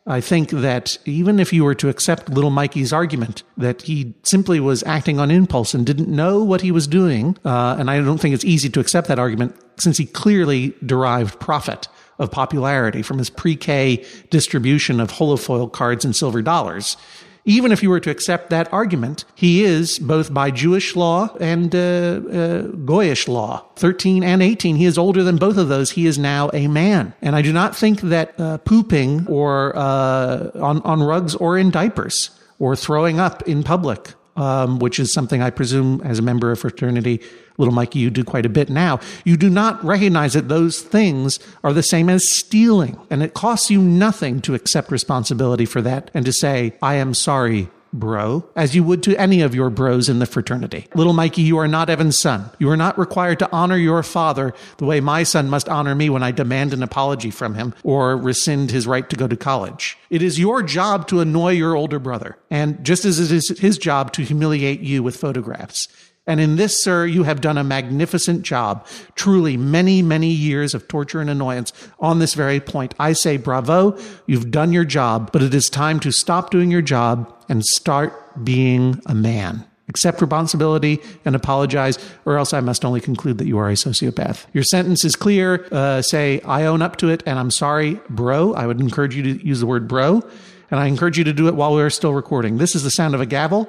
I 0.07 0.21
think 0.21 0.49
that 0.49 0.97
even 1.05 1.39
if 1.39 1.53
you 1.53 1.63
were 1.63 1.75
to 1.75 1.89
accept 1.89 2.29
little 2.29 2.49
Mikey's 2.49 2.91
argument 2.91 3.43
that 3.57 3.83
he 3.83 4.15
simply 4.23 4.59
was 4.59 4.83
acting 4.83 5.19
on 5.19 5.29
impulse 5.29 5.73
and 5.73 5.85
didn't 5.85 6.09
know 6.09 6.43
what 6.43 6.61
he 6.61 6.71
was 6.71 6.87
doing, 6.87 7.37
uh, 7.45 7.75
and 7.77 7.91
I 7.91 7.99
don't 8.01 8.17
think 8.17 8.33
it's 8.33 8.45
easy 8.45 8.69
to 8.69 8.79
accept 8.79 9.07
that 9.07 9.19
argument 9.19 9.55
since 9.77 9.97
he 9.97 10.05
clearly 10.05 10.73
derived 10.85 11.39
profit 11.39 11.87
of 12.17 12.31
popularity 12.31 13.01
from 13.01 13.17
his 13.17 13.29
pre-K 13.29 14.03
distribution 14.29 14.99
of 14.99 15.11
holofoil 15.11 15.71
cards 15.71 16.03
and 16.03 16.15
silver 16.15 16.41
dollars 16.41 16.97
even 17.45 17.71
if 17.71 17.81
you 17.81 17.89
were 17.89 17.99
to 17.99 18.09
accept 18.09 18.49
that 18.49 18.71
argument, 18.73 19.25
he 19.35 19.63
is 19.63 19.99
both 19.99 20.33
by 20.33 20.51
Jewish 20.51 20.95
law 20.95 21.35
and 21.39 21.73
uh, 21.73 21.77
uh, 21.79 22.61
Goyish 22.85 23.27
law, 23.27 23.65
13 23.75 24.23
and 24.23 24.41
18. 24.41 24.75
He 24.75 24.85
is 24.85 24.97
older 24.97 25.23
than 25.23 25.37
both 25.37 25.57
of 25.57 25.67
those. 25.67 25.91
He 25.91 26.05
is 26.05 26.17
now 26.17 26.49
a 26.53 26.67
man. 26.67 27.13
And 27.21 27.35
I 27.35 27.41
do 27.41 27.53
not 27.53 27.75
think 27.75 28.01
that 28.01 28.39
uh, 28.39 28.57
pooping 28.59 29.27
or 29.27 29.75
uh, 29.75 30.51
on, 30.55 30.81
on 30.81 31.01
rugs 31.01 31.35
or 31.35 31.57
in 31.57 31.71
diapers 31.71 32.31
or 32.59 32.75
throwing 32.75 33.19
up 33.19 33.41
in 33.47 33.63
public 33.63 34.13
um, 34.39 34.79
which 34.79 34.99
is 34.99 35.11
something 35.11 35.41
I 35.41 35.49
presume 35.49 36.01
as 36.03 36.17
a 36.17 36.21
member 36.21 36.51
of 36.51 36.59
fraternity, 36.59 37.21
little 37.59 37.73
Mikey, 37.73 37.99
you 37.99 38.09
do 38.09 38.23
quite 38.23 38.45
a 38.45 38.49
bit 38.49 38.69
now. 38.69 38.99
You 39.23 39.37
do 39.37 39.49
not 39.49 39.83
recognize 39.83 40.33
that 40.33 40.47
those 40.47 40.81
things 40.81 41.39
are 41.63 41.73
the 41.73 41.83
same 41.83 42.09
as 42.09 42.27
stealing. 42.39 42.99
And 43.11 43.21
it 43.21 43.35
costs 43.35 43.69
you 43.69 43.81
nothing 43.81 44.41
to 44.41 44.55
accept 44.55 44.91
responsibility 44.91 45.65
for 45.65 45.81
that 45.81 46.09
and 46.13 46.25
to 46.25 46.33
say, 46.33 46.73
I 46.81 46.95
am 46.95 47.13
sorry 47.13 47.69
bro, 47.91 48.47
as 48.55 48.75
you 48.75 48.83
would 48.83 49.01
to 49.03 49.15
any 49.19 49.41
of 49.41 49.55
your 49.55 49.69
bros 49.69 50.09
in 50.09 50.19
the 50.19 50.25
fraternity. 50.25 50.87
Little 50.93 51.13
Mikey, 51.13 51.41
you 51.41 51.57
are 51.57 51.67
not 51.67 51.89
Evan's 51.89 52.17
son. 52.17 52.49
You 52.59 52.69
are 52.69 52.77
not 52.77 52.97
required 52.97 53.39
to 53.39 53.51
honor 53.51 53.77
your 53.77 54.03
father 54.03 54.53
the 54.77 54.85
way 54.85 54.99
my 54.99 55.23
son 55.23 55.49
must 55.49 55.67
honor 55.69 55.95
me 55.95 56.09
when 56.09 56.23
I 56.23 56.31
demand 56.31 56.73
an 56.73 56.83
apology 56.83 57.31
from 57.31 57.55
him 57.55 57.73
or 57.83 58.15
rescind 58.15 58.71
his 58.71 58.87
right 58.87 59.09
to 59.09 59.15
go 59.15 59.27
to 59.27 59.35
college. 59.35 59.97
It 60.09 60.21
is 60.21 60.39
your 60.39 60.61
job 60.63 61.07
to 61.07 61.19
annoy 61.19 61.53
your 61.53 61.75
older 61.75 61.99
brother, 61.99 62.37
and 62.49 62.83
just 62.83 63.05
as 63.05 63.19
it 63.19 63.35
is 63.35 63.59
his 63.59 63.77
job 63.77 64.13
to 64.13 64.21
humiliate 64.23 64.81
you 64.81 65.03
with 65.03 65.17
photographs. 65.17 65.87
And 66.29 66.39
in 66.39 66.57
this, 66.57 66.83
sir, 66.83 67.07
you 67.07 67.23
have 67.23 67.41
done 67.41 67.57
a 67.57 67.63
magnificent 67.63 68.43
job. 68.43 68.85
Truly, 69.15 69.57
many, 69.57 70.03
many 70.03 70.29
years 70.29 70.75
of 70.75 70.87
torture 70.87 71.21
and 71.21 71.29
annoyance 71.29 71.73
on 71.99 72.19
this 72.19 72.35
very 72.35 72.59
point. 72.59 72.93
I 72.99 73.13
say 73.13 73.37
bravo. 73.37 73.97
You've 74.27 74.51
done 74.51 74.71
your 74.71 74.85
job, 74.85 75.31
but 75.33 75.41
it 75.41 75.55
is 75.55 75.65
time 75.71 75.99
to 76.01 76.11
stop 76.11 76.51
doing 76.51 76.69
your 76.69 76.83
job 76.83 77.33
and 77.49 77.65
start 77.65 78.45
being 78.45 79.01
a 79.07 79.15
man. 79.15 79.65
Accept 79.87 80.21
responsibility 80.21 80.99
and 81.25 81.35
apologize, 81.35 81.97
or 82.25 82.37
else 82.37 82.53
I 82.53 82.59
must 82.59 82.85
only 82.85 83.01
conclude 83.01 83.39
that 83.39 83.47
you 83.47 83.57
are 83.57 83.67
a 83.67 83.73
sociopath. 83.73 84.45
Your 84.53 84.63
sentence 84.63 85.03
is 85.03 85.15
clear. 85.15 85.67
Uh, 85.71 86.03
say, 86.03 86.41
I 86.41 86.65
own 86.65 86.83
up 86.83 86.97
to 86.97 87.09
it 87.09 87.23
and 87.25 87.39
I'm 87.39 87.49
sorry, 87.49 87.99
bro. 88.07 88.53
I 88.53 88.67
would 88.67 88.79
encourage 88.79 89.15
you 89.15 89.23
to 89.23 89.43
use 89.43 89.61
the 89.61 89.65
word 89.65 89.87
bro, 89.87 90.21
and 90.69 90.79
I 90.79 90.85
encourage 90.85 91.17
you 91.17 91.23
to 91.23 91.33
do 91.33 91.47
it 91.47 91.55
while 91.55 91.73
we're 91.73 91.89
still 91.89 92.13
recording. 92.13 92.59
This 92.59 92.75
is 92.75 92.83
the 92.83 92.91
sound 92.91 93.15
of 93.15 93.19
a 93.19 93.25
gavel. 93.25 93.67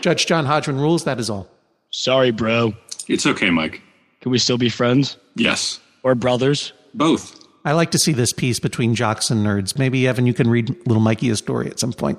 Judge 0.00 0.24
John 0.24 0.46
Hodgman 0.46 0.80
rules. 0.80 1.04
That 1.04 1.20
is 1.20 1.28
all. 1.28 1.51
Sorry, 1.92 2.30
bro. 2.30 2.72
It's 3.06 3.26
okay, 3.26 3.50
Mike. 3.50 3.82
Can 4.22 4.32
we 4.32 4.38
still 4.38 4.56
be 4.56 4.70
friends? 4.70 5.18
Yes. 5.36 5.78
Or 6.02 6.14
brothers? 6.14 6.72
Both. 6.94 7.38
I 7.66 7.72
like 7.72 7.90
to 7.90 7.98
see 7.98 8.12
this 8.12 8.32
peace 8.32 8.58
between 8.58 8.94
jocks 8.94 9.30
and 9.30 9.44
nerds. 9.46 9.78
Maybe, 9.78 10.08
Evan, 10.08 10.26
you 10.26 10.32
can 10.34 10.48
read 10.48 10.70
Little 10.86 11.02
Mikey 11.02 11.28
a 11.28 11.36
story 11.36 11.68
at 11.68 11.78
some 11.78 11.92
point. 11.92 12.18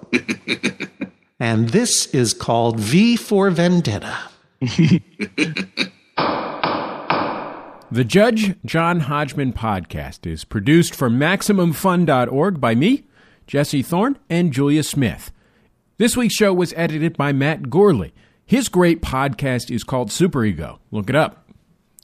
and 1.40 1.70
this 1.70 2.06
is 2.08 2.34
called 2.34 2.80
V 2.80 3.18
for 3.18 3.50
Vendetta. 3.50 4.16
the 7.92 8.06
Judge 8.06 8.56
John 8.64 9.02
Hodgman 9.02 9.54
podcast 9.54 10.28
is 10.32 10.46
produced 10.46 10.94
for 10.94 11.10
MaximumFun.org 11.10 12.62
by 12.62 12.76
me, 12.76 13.06
Jesse 13.48 13.82
Thorn, 13.82 14.20
and 14.30 14.54
Julia 14.54 14.84
Smith. 14.84 15.32
This 15.98 16.16
week's 16.16 16.36
show 16.36 16.54
was 16.54 16.74
edited 16.78 17.18
by 17.18 17.34
Matt 17.34 17.64
Gourley. 17.64 18.12
His 18.54 18.70
great 18.70 19.02
podcast 19.02 19.70
is 19.72 19.84
called 19.84 20.10
Superego. 20.10 20.78
Look 20.92 21.10
it 21.10 21.16
up. 21.16 21.50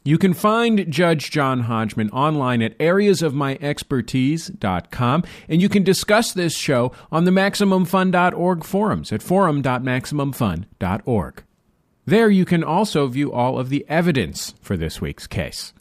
You 0.03 0.17
can 0.17 0.33
find 0.33 0.91
Judge 0.91 1.29
John 1.29 1.59
Hodgman 1.59 2.09
online 2.09 2.63
at 2.63 2.75
areasofmyexpertise.com, 2.79 5.23
and 5.47 5.61
you 5.61 5.69
can 5.69 5.83
discuss 5.83 6.33
this 6.33 6.57
show 6.57 6.91
on 7.11 7.25
the 7.25 7.31
MaximumFun.org 7.31 8.63
forums 8.63 9.11
at 9.11 9.21
forum.maximumfun.org. 9.21 11.43
There 12.07 12.29
you 12.31 12.45
can 12.45 12.63
also 12.63 13.05
view 13.05 13.31
all 13.31 13.59
of 13.59 13.69
the 13.69 13.85
evidence 13.87 14.55
for 14.59 14.75
this 14.75 14.99
week's 14.99 15.27
case. 15.27 15.71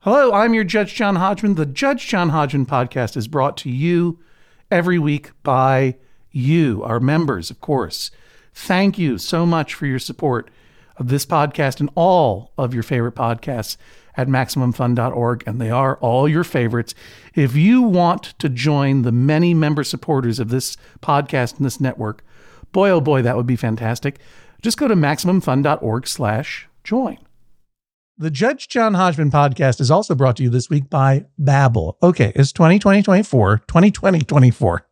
Hello, 0.00 0.34
I'm 0.34 0.52
your 0.52 0.64
Judge 0.64 0.94
John 0.94 1.16
Hodgman. 1.16 1.54
The 1.54 1.64
Judge 1.64 2.06
John 2.06 2.28
Hodgman 2.28 2.66
podcast 2.66 3.16
is 3.16 3.28
brought 3.28 3.56
to 3.56 3.70
you 3.70 4.18
every 4.70 4.98
week 4.98 5.30
by 5.42 5.96
you, 6.30 6.82
our 6.84 7.00
members, 7.00 7.50
of 7.50 7.62
course. 7.62 8.10
Thank 8.62 8.98
you 8.98 9.16
so 9.16 9.46
much 9.46 9.72
for 9.72 9.86
your 9.86 9.98
support 9.98 10.50
of 10.98 11.08
this 11.08 11.24
podcast 11.24 11.80
and 11.80 11.88
all 11.94 12.52
of 12.58 12.74
your 12.74 12.82
favorite 12.82 13.14
podcasts 13.14 13.78
at 14.18 14.28
MaximumFun.org, 14.28 15.42
and 15.46 15.58
they 15.58 15.70
are 15.70 15.96
all 15.96 16.28
your 16.28 16.44
favorites. 16.44 16.94
If 17.34 17.56
you 17.56 17.80
want 17.80 18.38
to 18.38 18.50
join 18.50 19.00
the 19.00 19.12
many 19.12 19.54
member 19.54 19.82
supporters 19.82 20.38
of 20.38 20.50
this 20.50 20.76
podcast 21.00 21.56
and 21.56 21.64
this 21.64 21.80
network, 21.80 22.22
boy, 22.70 22.90
oh 22.90 23.00
boy, 23.00 23.22
that 23.22 23.34
would 23.34 23.46
be 23.46 23.56
fantastic. 23.56 24.20
Just 24.60 24.76
go 24.76 24.86
to 24.86 24.94
MaximumFun.org 24.94 26.06
slash 26.06 26.68
join. 26.84 27.16
The 28.18 28.30
Judge 28.30 28.68
John 28.68 28.92
Hodgman 28.92 29.30
podcast 29.30 29.80
is 29.80 29.90
also 29.90 30.14
brought 30.14 30.36
to 30.36 30.42
you 30.42 30.50
this 30.50 30.68
week 30.68 30.90
by 30.90 31.24
Babbel. 31.40 31.94
Okay, 32.02 32.30
it's 32.36 32.52
2020, 32.52 33.02
24, 33.02 33.62
2020, 33.66 34.20
24. 34.20 34.86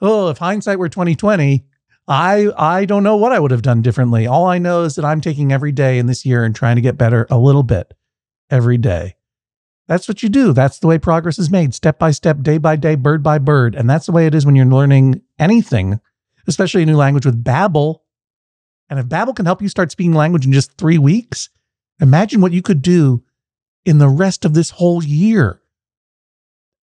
Oh, 0.00 0.30
if 0.30 0.38
hindsight 0.38 0.78
were 0.78 0.88
2020, 0.88 1.67
I 2.08 2.50
I 2.56 2.86
don't 2.86 3.02
know 3.02 3.16
what 3.16 3.32
I 3.32 3.38
would 3.38 3.50
have 3.50 3.62
done 3.62 3.82
differently. 3.82 4.26
All 4.26 4.46
I 4.46 4.58
know 4.58 4.84
is 4.84 4.94
that 4.94 5.04
I'm 5.04 5.20
taking 5.20 5.52
every 5.52 5.72
day 5.72 5.98
in 5.98 6.06
this 6.06 6.24
year 6.24 6.42
and 6.42 6.56
trying 6.56 6.76
to 6.76 6.82
get 6.82 6.96
better 6.96 7.26
a 7.30 7.38
little 7.38 7.62
bit 7.62 7.94
every 8.50 8.78
day. 8.78 9.16
That's 9.86 10.08
what 10.08 10.22
you 10.22 10.28
do. 10.28 10.52
That's 10.52 10.78
the 10.78 10.86
way 10.86 10.98
progress 10.98 11.38
is 11.38 11.50
made, 11.50 11.74
step 11.74 11.98
by 11.98 12.10
step, 12.10 12.42
day 12.42 12.58
by 12.58 12.76
day, 12.76 12.94
bird 12.94 13.22
by 13.22 13.38
bird. 13.38 13.74
And 13.74 13.88
that's 13.88 14.06
the 14.06 14.12
way 14.12 14.26
it 14.26 14.34
is 14.34 14.44
when 14.44 14.54
you're 14.54 14.66
learning 14.66 15.22
anything, 15.38 16.00
especially 16.46 16.82
a 16.82 16.86
new 16.86 16.96
language 16.96 17.24
with 17.24 17.42
Babbel. 17.42 18.00
And 18.90 18.98
if 18.98 19.06
Babbel 19.06 19.36
can 19.36 19.46
help 19.46 19.62
you 19.62 19.68
start 19.68 19.90
speaking 19.90 20.12
language 20.12 20.46
in 20.46 20.52
just 20.52 20.76
3 20.76 20.98
weeks, 20.98 21.48
imagine 22.00 22.40
what 22.40 22.52
you 22.52 22.62
could 22.62 22.82
do 22.82 23.22
in 23.84 23.98
the 23.98 24.08
rest 24.08 24.44
of 24.44 24.54
this 24.54 24.70
whole 24.70 25.02
year. 25.02 25.62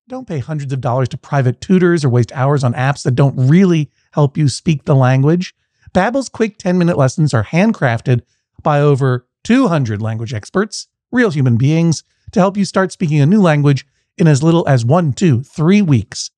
Don't 0.07 0.27
pay 0.27 0.39
hundreds 0.39 0.71
of 0.71 0.81
dollars 0.81 1.09
to 1.09 1.17
private 1.17 1.61
tutors 1.61 2.05
or 2.05 2.09
waste 2.09 2.31
hours 2.31 2.63
on 2.63 2.73
apps 2.73 3.03
that 3.03 3.15
don't 3.15 3.35
really 3.49 3.89
help 4.15 4.37
you 4.37 4.49
speak 4.49 4.85
the 4.85 4.95
language. 4.95 5.53
Babbel's 5.93 6.29
quick 6.29 6.57
10-minute 6.57 6.97
lessons 6.97 7.33
are 7.33 7.43
handcrafted 7.43 8.21
by 8.63 8.79
over 8.79 9.27
200 9.43 10.01
language 10.01 10.33
experts, 10.33 10.87
real 11.11 11.29
human 11.29 11.57
beings, 11.57 12.03
to 12.31 12.39
help 12.39 12.57
you 12.57 12.65
start 12.65 12.91
speaking 12.91 13.21
a 13.21 13.25
new 13.25 13.41
language 13.41 13.85
in 14.17 14.27
as 14.27 14.41
little 14.41 14.67
as 14.67 14.85
one, 14.85 15.13
two, 15.13 15.43
three 15.43 15.81
weeks. 15.81 16.31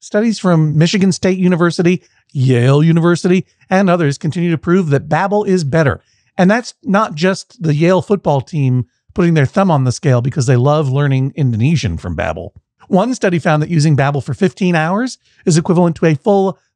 Studies 0.00 0.38
from 0.38 0.76
Michigan 0.76 1.12
State 1.12 1.38
University, 1.38 2.02
Yale 2.32 2.82
University, 2.82 3.46
and 3.70 3.88
others 3.88 4.18
continue 4.18 4.50
to 4.50 4.58
prove 4.58 4.88
that 4.90 5.08
Babbel 5.08 5.46
is 5.46 5.62
better. 5.62 6.02
And 6.36 6.50
that's 6.50 6.74
not 6.82 7.14
just 7.14 7.62
the 7.62 7.74
Yale 7.74 8.02
football 8.02 8.40
team 8.40 8.86
putting 9.14 9.34
their 9.34 9.46
thumb 9.46 9.70
on 9.70 9.84
the 9.84 9.92
scale 9.92 10.20
because 10.20 10.46
they 10.46 10.56
love 10.56 10.90
learning 10.90 11.32
Indonesian 11.36 11.98
from 11.98 12.16
Babbel. 12.16 12.50
One 12.88 13.14
study 13.14 13.38
found 13.38 13.62
that 13.62 13.70
using 13.70 13.96
Babbel 13.96 14.24
for 14.24 14.34
15 14.34 14.74
hours 14.74 15.18
is 15.46 15.56
equivalent 15.56 15.96
to 15.96 16.06
a 16.06 16.14
full 16.14 16.58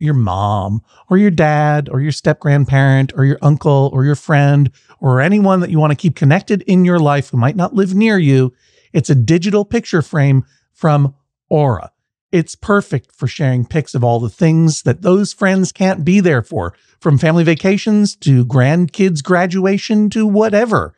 your 0.00 0.14
mom 0.14 0.82
or 1.08 1.18
your 1.18 1.30
dad 1.30 1.88
or 1.90 2.00
your 2.00 2.10
step 2.10 2.40
grandparent 2.40 3.12
or 3.14 3.24
your 3.24 3.38
uncle 3.42 3.90
or 3.92 4.04
your 4.04 4.14
friend 4.16 4.70
or 4.98 5.20
anyone 5.20 5.60
that 5.60 5.70
you 5.70 5.78
want 5.78 5.92
to 5.92 5.96
keep 5.96 6.16
connected 6.16 6.62
in 6.62 6.84
your 6.84 6.98
life 6.98 7.30
who 7.30 7.36
might 7.36 7.56
not 7.56 7.74
live 7.74 7.94
near 7.94 8.18
you. 8.18 8.52
It's 8.92 9.10
a 9.10 9.14
digital 9.14 9.64
picture 9.64 10.02
frame 10.02 10.44
from 10.72 11.14
Aura. 11.48 11.92
It's 12.32 12.54
perfect 12.54 13.12
for 13.12 13.26
sharing 13.26 13.66
pics 13.66 13.94
of 13.94 14.04
all 14.04 14.20
the 14.20 14.28
things 14.28 14.82
that 14.82 15.02
those 15.02 15.32
friends 15.32 15.72
can't 15.72 16.04
be 16.04 16.20
there 16.20 16.42
for, 16.42 16.74
from 17.00 17.18
family 17.18 17.44
vacations 17.44 18.14
to 18.16 18.46
grandkids' 18.46 19.22
graduation 19.22 20.10
to 20.10 20.26
whatever. 20.26 20.94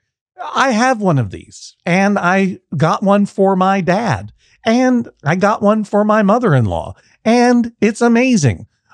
I 0.54 0.72
have 0.72 1.00
one 1.00 1.18
of 1.18 1.30
these, 1.30 1.76
and 1.86 2.18
I 2.18 2.58
got 2.76 3.02
one 3.02 3.26
for 3.26 3.56
my 3.56 3.80
dad, 3.80 4.32
and 4.64 5.08
I 5.24 5.36
got 5.36 5.62
one 5.62 5.84
for 5.84 6.04
my 6.04 6.22
mother 6.22 6.54
in 6.54 6.66
law, 6.66 6.96
and 7.24 7.72
it's 7.80 8.00
amazing 8.00 8.66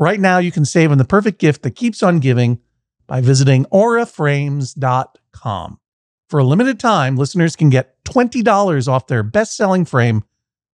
Right 0.00 0.18
now, 0.18 0.38
you 0.38 0.50
can 0.50 0.64
save 0.64 0.90
on 0.90 0.96
the 0.96 1.04
perfect 1.04 1.38
gift 1.38 1.62
that 1.62 1.72
keeps 1.72 2.02
on 2.02 2.20
giving 2.20 2.58
by 3.06 3.20
visiting 3.20 3.66
auraframes.com. 3.66 5.78
For 6.30 6.40
a 6.40 6.44
limited 6.44 6.80
time, 6.80 7.16
listeners 7.16 7.54
can 7.54 7.68
get 7.68 8.02
$20 8.04 8.88
off 8.88 9.08
their 9.08 9.22
best 9.22 9.54
selling 9.54 9.84
frame 9.84 10.24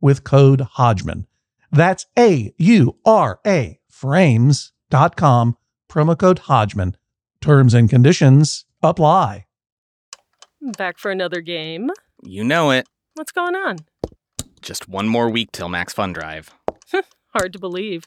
with 0.01 0.23
code 0.23 0.61
Hodgman. 0.61 1.27
That's 1.73 2.07
A 2.17 2.55
U 2.57 2.99
R 3.05 3.41
A 3.45 3.81
frames.com, 3.89 5.57
promo 5.89 6.17
code 6.17 6.39
Hodgman. 6.39 6.97
Terms 7.41 7.75
and 7.75 7.91
conditions 7.91 8.65
apply. 8.81 9.47
Back 10.79 10.99
for 10.99 11.11
another 11.11 11.41
game. 11.41 11.91
You 12.23 12.45
know 12.45 12.71
it. 12.71 12.87
What's 13.15 13.33
going 13.33 13.57
on? 13.57 13.79
Just 14.62 14.89
one 14.89 15.09
more 15.09 15.29
week 15.29 15.51
till 15.51 15.69
Max 15.69 15.93
Fun 15.93 16.12
Drive. 16.12 16.55
Hard 17.35 17.53
to 17.55 17.59
believe. 17.59 18.07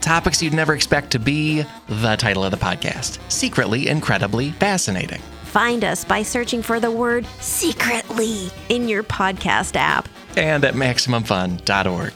Topics 0.00 0.42
you'd 0.42 0.54
never 0.54 0.74
expect 0.74 1.10
to 1.12 1.18
be 1.18 1.64
the 1.88 2.16
title 2.16 2.44
of 2.44 2.50
the 2.50 2.56
podcast 2.56 3.18
Secretly 3.30 3.88
Incredibly 3.88 4.50
Fascinating. 4.52 5.20
Find 5.44 5.84
us 5.84 6.04
by 6.04 6.22
searching 6.22 6.62
for 6.62 6.78
the 6.80 6.90
word 6.90 7.26
secretly 7.40 8.50
in 8.68 8.88
your 8.88 9.02
podcast 9.02 9.74
app 9.76 10.08
and 10.36 10.64
at 10.64 10.74
MaximumFun.org. 10.74 12.12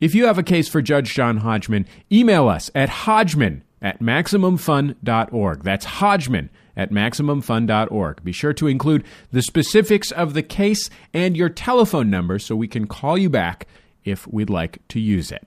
If 0.00 0.14
you 0.14 0.26
have 0.26 0.36
a 0.38 0.42
case 0.42 0.68
for 0.68 0.82
Judge 0.82 1.14
John 1.14 1.38
Hodgman, 1.38 1.86
email 2.12 2.48
us 2.48 2.70
at 2.74 2.90
hodgman 2.90 3.64
at 3.80 4.00
MaximumFun.org. 4.00 5.62
That's 5.62 5.84
hodgman 5.86 6.50
at 6.76 6.90
MaximumFun.org. 6.90 8.24
Be 8.24 8.32
sure 8.32 8.52
to 8.52 8.66
include 8.66 9.04
the 9.32 9.40
specifics 9.40 10.10
of 10.10 10.34
the 10.34 10.42
case 10.42 10.90
and 11.14 11.36
your 11.36 11.48
telephone 11.48 12.10
number 12.10 12.38
so 12.38 12.54
we 12.56 12.68
can 12.68 12.86
call 12.86 13.16
you 13.16 13.30
back 13.30 13.66
if 14.04 14.26
we'd 14.26 14.50
like 14.50 14.86
to 14.88 15.00
use 15.00 15.30
it. 15.32 15.46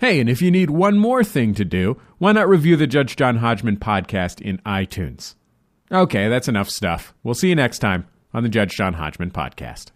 Hey, 0.00 0.18
and 0.20 0.30
if 0.30 0.40
you 0.40 0.50
need 0.50 0.70
one 0.70 0.98
more 0.98 1.22
thing 1.22 1.52
to 1.54 1.64
do, 1.64 2.00
why 2.18 2.32
not 2.32 2.48
review 2.48 2.76
the 2.76 2.86
Judge 2.86 3.16
John 3.16 3.36
Hodgman 3.36 3.76
podcast 3.76 4.40
in 4.40 4.58
iTunes? 4.58 5.34
Okay, 5.92 6.28
that's 6.28 6.48
enough 6.48 6.70
stuff. 6.70 7.12
We'll 7.22 7.34
see 7.34 7.48
you 7.48 7.54
next 7.54 7.80
time 7.80 8.06
on 8.32 8.42
the 8.42 8.48
Judge 8.48 8.76
John 8.76 8.94
Hodgman 8.94 9.30
podcast. 9.30 9.90